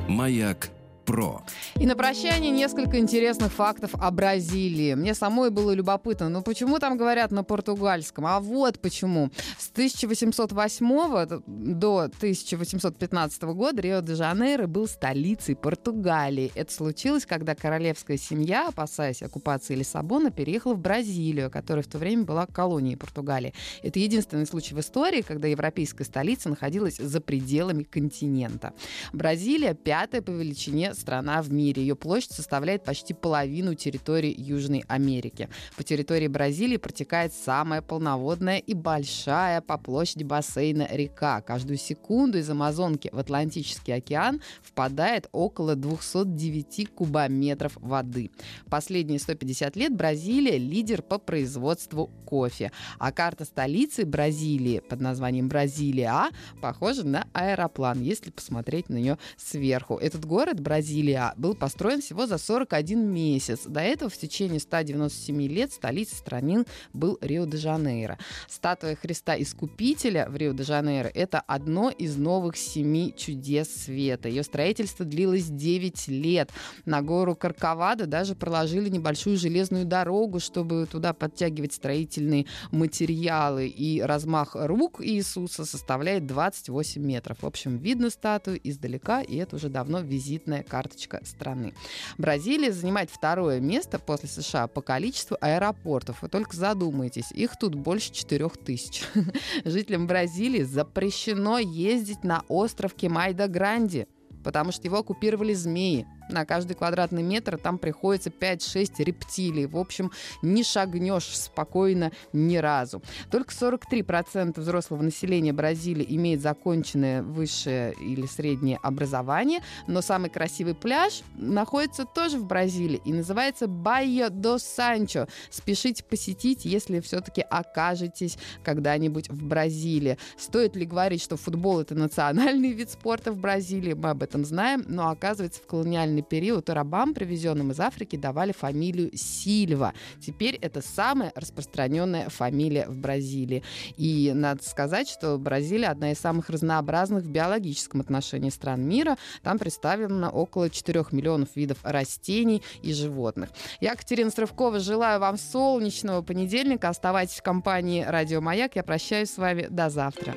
Маяк 0.09 0.69
про. 1.05 1.43
И 1.77 1.87
на 1.87 1.97
прощание 1.97 2.51
несколько 2.51 2.99
интересных 2.99 3.53
фактов 3.53 3.91
о 3.95 4.11
Бразилии. 4.11 4.95
Мне 4.95 5.15
самой 5.15 5.51
было 5.51 5.73
любопытно, 5.73 6.29
ну 6.29 6.43
почему 6.43 6.79
там 6.79 6.97
говорят 6.97 7.31
на 7.31 7.45
португальском? 7.45 8.27
А 8.27 8.41
вот 8.41 8.81
почему. 8.81 9.31
С 9.59 9.71
1808 9.71 11.43
до 11.47 11.99
1815 11.99 13.43
года 13.43 13.81
Рио-де-Жанейро 13.81 14.67
был 14.67 14.87
столицей 14.87 15.57
Португалии. 15.57 16.53
Это 16.55 16.73
случилось, 16.73 17.27
когда 17.27 17.55
королевская 17.55 18.17
семья, 18.17 18.69
опасаясь 18.69 19.23
оккупации 19.23 19.75
Лиссабона, 19.75 20.31
переехала 20.31 20.75
в 20.75 20.79
Бразилию, 20.79 21.51
которая 21.51 21.83
в 21.83 21.89
то 21.89 21.99
время 21.99 22.25
была 22.25 22.47
колонией 22.47 22.97
Португалии. 22.97 23.53
Это 23.83 23.99
единственный 23.99 24.47
случай 24.47 24.75
в 24.75 24.81
истории, 24.81 25.23
когда 25.23 25.49
европейская 25.49 26.05
столица 26.05 26.49
находилась 26.49 26.97
за 26.97 27.21
пределами 27.21 27.83
континента. 27.83 28.73
Бразилия 29.13 29.75
пятая 29.75 30.23
по 30.23 30.31
величине 30.31 30.94
страна 30.95 31.43
в 31.43 31.53
мире. 31.53 31.83
Ее 31.83 31.97
площадь 31.97 32.33
составляет 32.33 32.85
почти 32.85 33.15
половину 33.15 33.75
территории 33.75 34.35
Южной 34.37 34.85
Америки. 34.89 35.49
По 35.77 35.83
территории 35.83 36.29
Бразилии 36.29 36.77
протекает 36.77 37.33
самая 37.33 37.83
полноводная 37.83 38.59
и 38.59 38.75
большая 38.75 39.61
по 39.61 39.79
площади 39.79 40.25
бассейна 40.25 40.89
река. 40.91 41.41
Каждую 41.41 41.79
секунду 41.79 42.39
из 42.39 42.49
Амазонки 42.49 43.11
в 43.13 43.19
Атлантический 43.19 43.95
океан 43.95 44.41
впадает 44.63 45.29
около 45.33 45.75
209 45.75 46.91
кубометров 46.95 47.73
воды. 47.77 48.31
Последние 48.71 49.19
150 49.19 49.77
лет 49.77 49.95
Бразилия 49.95 50.59
лидер 50.59 51.03
по 51.03 51.19
производству 51.19 52.11
кофе. 52.25 52.73
А 52.99 53.13
карта 53.13 53.45
столицы 53.45 54.05
Бразилии 54.05 54.81
под 54.81 55.01
названием 55.01 55.49
Бразилия 55.49 56.31
похожа 56.61 57.07
на 57.07 57.27
аэроплан, 57.33 58.01
если 58.01 58.31
посмотреть 58.31 58.89
на 58.89 58.97
нее 58.97 59.19
сверху. 59.37 59.97
Этот 59.97 60.25
город 60.25 60.61
Бразилия 60.61 60.84
Бразилия, 60.85 61.33
был 61.39 61.55
построен 61.55 62.03
всего 62.03 62.27
за 62.27 62.37
41 62.37 63.11
месяц. 63.11 63.61
До 63.65 63.81
этого 63.81 64.11
в 64.11 64.19
течение 64.19 64.61
197 64.61 65.43
лет 65.47 65.73
столицей 65.73 66.19
страны 66.19 66.67
был 66.93 67.17
Рио-де-Жанейро. 67.23 68.19
Статуя 68.49 68.95
Христа 68.95 69.35
Искупителя 69.41 70.29
в 70.29 70.37
Рио-де-Жанейро– 70.37 71.11
это 71.15 71.41
одно 71.41 71.89
из 71.89 72.19
новых 72.19 72.59
семи 72.59 73.15
чудес 73.17 73.75
света. 73.75 74.29
Ее 74.29 74.43
строительство 74.43 75.07
длилось 75.07 75.47
9 75.47 76.09
лет. 76.09 76.51
На 76.85 77.01
гору 77.01 77.35
Карковада 77.35 78.07
даже 78.07 78.35
проложили 78.35 78.91
небольшую 78.91 79.39
железную 79.39 79.87
дорогу, 79.87 80.39
чтобы 80.39 80.87
туда 80.87 81.15
подтягивать 81.15 81.73
строительные 81.73 82.45
материалы. 82.73 83.69
И 83.69 84.03
размах 84.03 84.51
рук 84.55 85.01
Иисуса 85.03 85.65
составляет 85.65 86.27
28 86.27 87.01
метров. 87.01 87.39
В 87.41 87.47
общем, 87.47 87.79
видно 87.79 88.11
статую 88.11 88.61
издалека, 88.63 89.23
и 89.23 89.37
это 89.37 89.57
уже 89.57 89.71
давно 89.71 90.01
визитная 90.01 90.63
карточка 90.75 91.21
страны. 91.25 91.73
Бразилия 92.19 92.73
занимает 92.73 93.09
второе 93.09 93.61
место 93.61 94.01
после 94.01 94.29
США 94.29 94.67
по 94.67 94.81
количеству 94.81 95.37
аэропортов. 95.41 96.21
Вы 96.21 96.29
только 96.29 96.57
задумайтесь, 96.57 97.31
их 97.31 97.57
тут 97.61 97.77
больше 97.77 98.13
4 98.13 98.49
тысяч. 98.65 99.05
Жителям 99.65 100.09
Бразилии 100.09 100.65
запрещено 100.65 101.61
ездить 101.61 102.25
на 102.25 102.43
остров 102.49 102.97
Кемайда-Гранди, 102.97 104.09
потому 104.43 104.73
что 104.73 104.89
его 104.89 104.99
оккупировали 104.99 105.55
змеи 105.55 106.09
на 106.29 106.45
каждый 106.45 106.75
квадратный 106.75 107.23
метр 107.23 107.59
там 107.59 107.79
приходится 107.79 108.31
5-6 108.31 109.05
рептилий. 109.05 109.67
В 109.67 109.77
общем, 109.77 110.11
не 110.43 110.63
шагнешь 110.65 111.37
спокойно 111.37 112.13
ни 112.33 112.57
разу. 112.57 113.03
Только 113.31 113.53
43% 113.53 114.59
взрослого 114.59 115.03
населения 115.03 115.53
Бразилии 115.53 116.07
имеет 116.09 116.41
законченное 116.41 117.23
высшее 117.23 117.95
или 118.01 118.27
среднее 118.27 118.79
образование, 118.83 119.61
но 119.87 120.01
самый 120.01 120.31
красивый 120.31 120.75
пляж 120.75 121.23
находится 121.37 122.05
тоже 122.05 122.39
в 122.39 122.47
Бразилии 122.47 123.01
и 123.05 123.13
называется 123.13 123.67
Байо 123.67 124.31
до 124.31 124.59
Санчо. 124.59 125.27
Спешите 125.51 126.05
посетить, 126.05 126.65
если 126.65 127.01
все-таки 127.01 127.43
окажетесь 127.43 128.39
когда-нибудь 128.63 129.29
в 129.29 129.45
Бразилии. 129.47 130.19
Стоит 130.39 130.77
ли 130.77 130.87
говорить, 130.87 131.23
что 131.23 131.37
футбол 131.37 131.81
это 131.81 131.95
национальный 131.95 132.73
вид 132.73 132.91
спорта 132.91 133.33
в 133.33 133.37
Бразилии? 133.37 133.93
Мы 133.93 134.11
об 134.11 134.23
этом 134.23 134.45
знаем, 134.45 134.85
но 134.89 135.11
оказывается 135.11 135.61
в 135.61 135.67
колониальном 135.67 136.14
колониальный 136.15 136.23
период 136.23 136.71
рабам, 136.71 137.15
привезенным 137.15 137.73
из 137.73 137.81
Африки, 137.81 138.17
давали 138.17 138.53
фамилию 138.53 139.11
Сильва. 139.15 139.93
Теперь 140.21 140.57
это 140.57 140.81
самая 140.81 141.33
распространенная 141.35 142.29
фамилия 142.29 142.87
в 142.89 142.97
Бразилии. 142.97 143.63
И 143.97 144.33
надо 144.35 144.63
сказать, 144.63 145.09
что 145.09 145.39
Бразилия 145.39 145.89
одна 145.89 146.13
из 146.13 146.19
самых 146.19 146.51
разнообразных 146.51 147.25
в 147.25 147.31
биологическом 147.31 148.01
отношении 148.01 148.51
стран 148.51 148.87
мира. 148.87 149.17
Там 149.43 149.59
представлено 149.59 150.31
около 150.31 150.71
4 150.71 151.05
миллионов 151.13 151.49
видов 151.57 151.79
растений 151.83 152.63
и 152.83 152.93
животных. 152.93 153.51
Я, 153.81 153.95
Катерина 153.95 154.31
Срывкова, 154.31 154.79
желаю 154.79 155.21
вам 155.21 155.39
солнечного 155.39 156.23
понедельника. 156.23 156.89
Оставайтесь 156.89 157.39
в 157.39 157.43
компании 157.43 158.05
«Радио 158.07 158.41
Маяк». 158.41 158.77
Я 158.77 158.83
прощаюсь 158.83 159.31
с 159.31 159.39
вами. 159.39 159.67
До 159.71 159.91
завтра. 159.91 160.35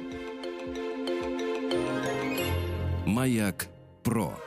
Маяк 3.06 3.68
Про. 4.04 4.47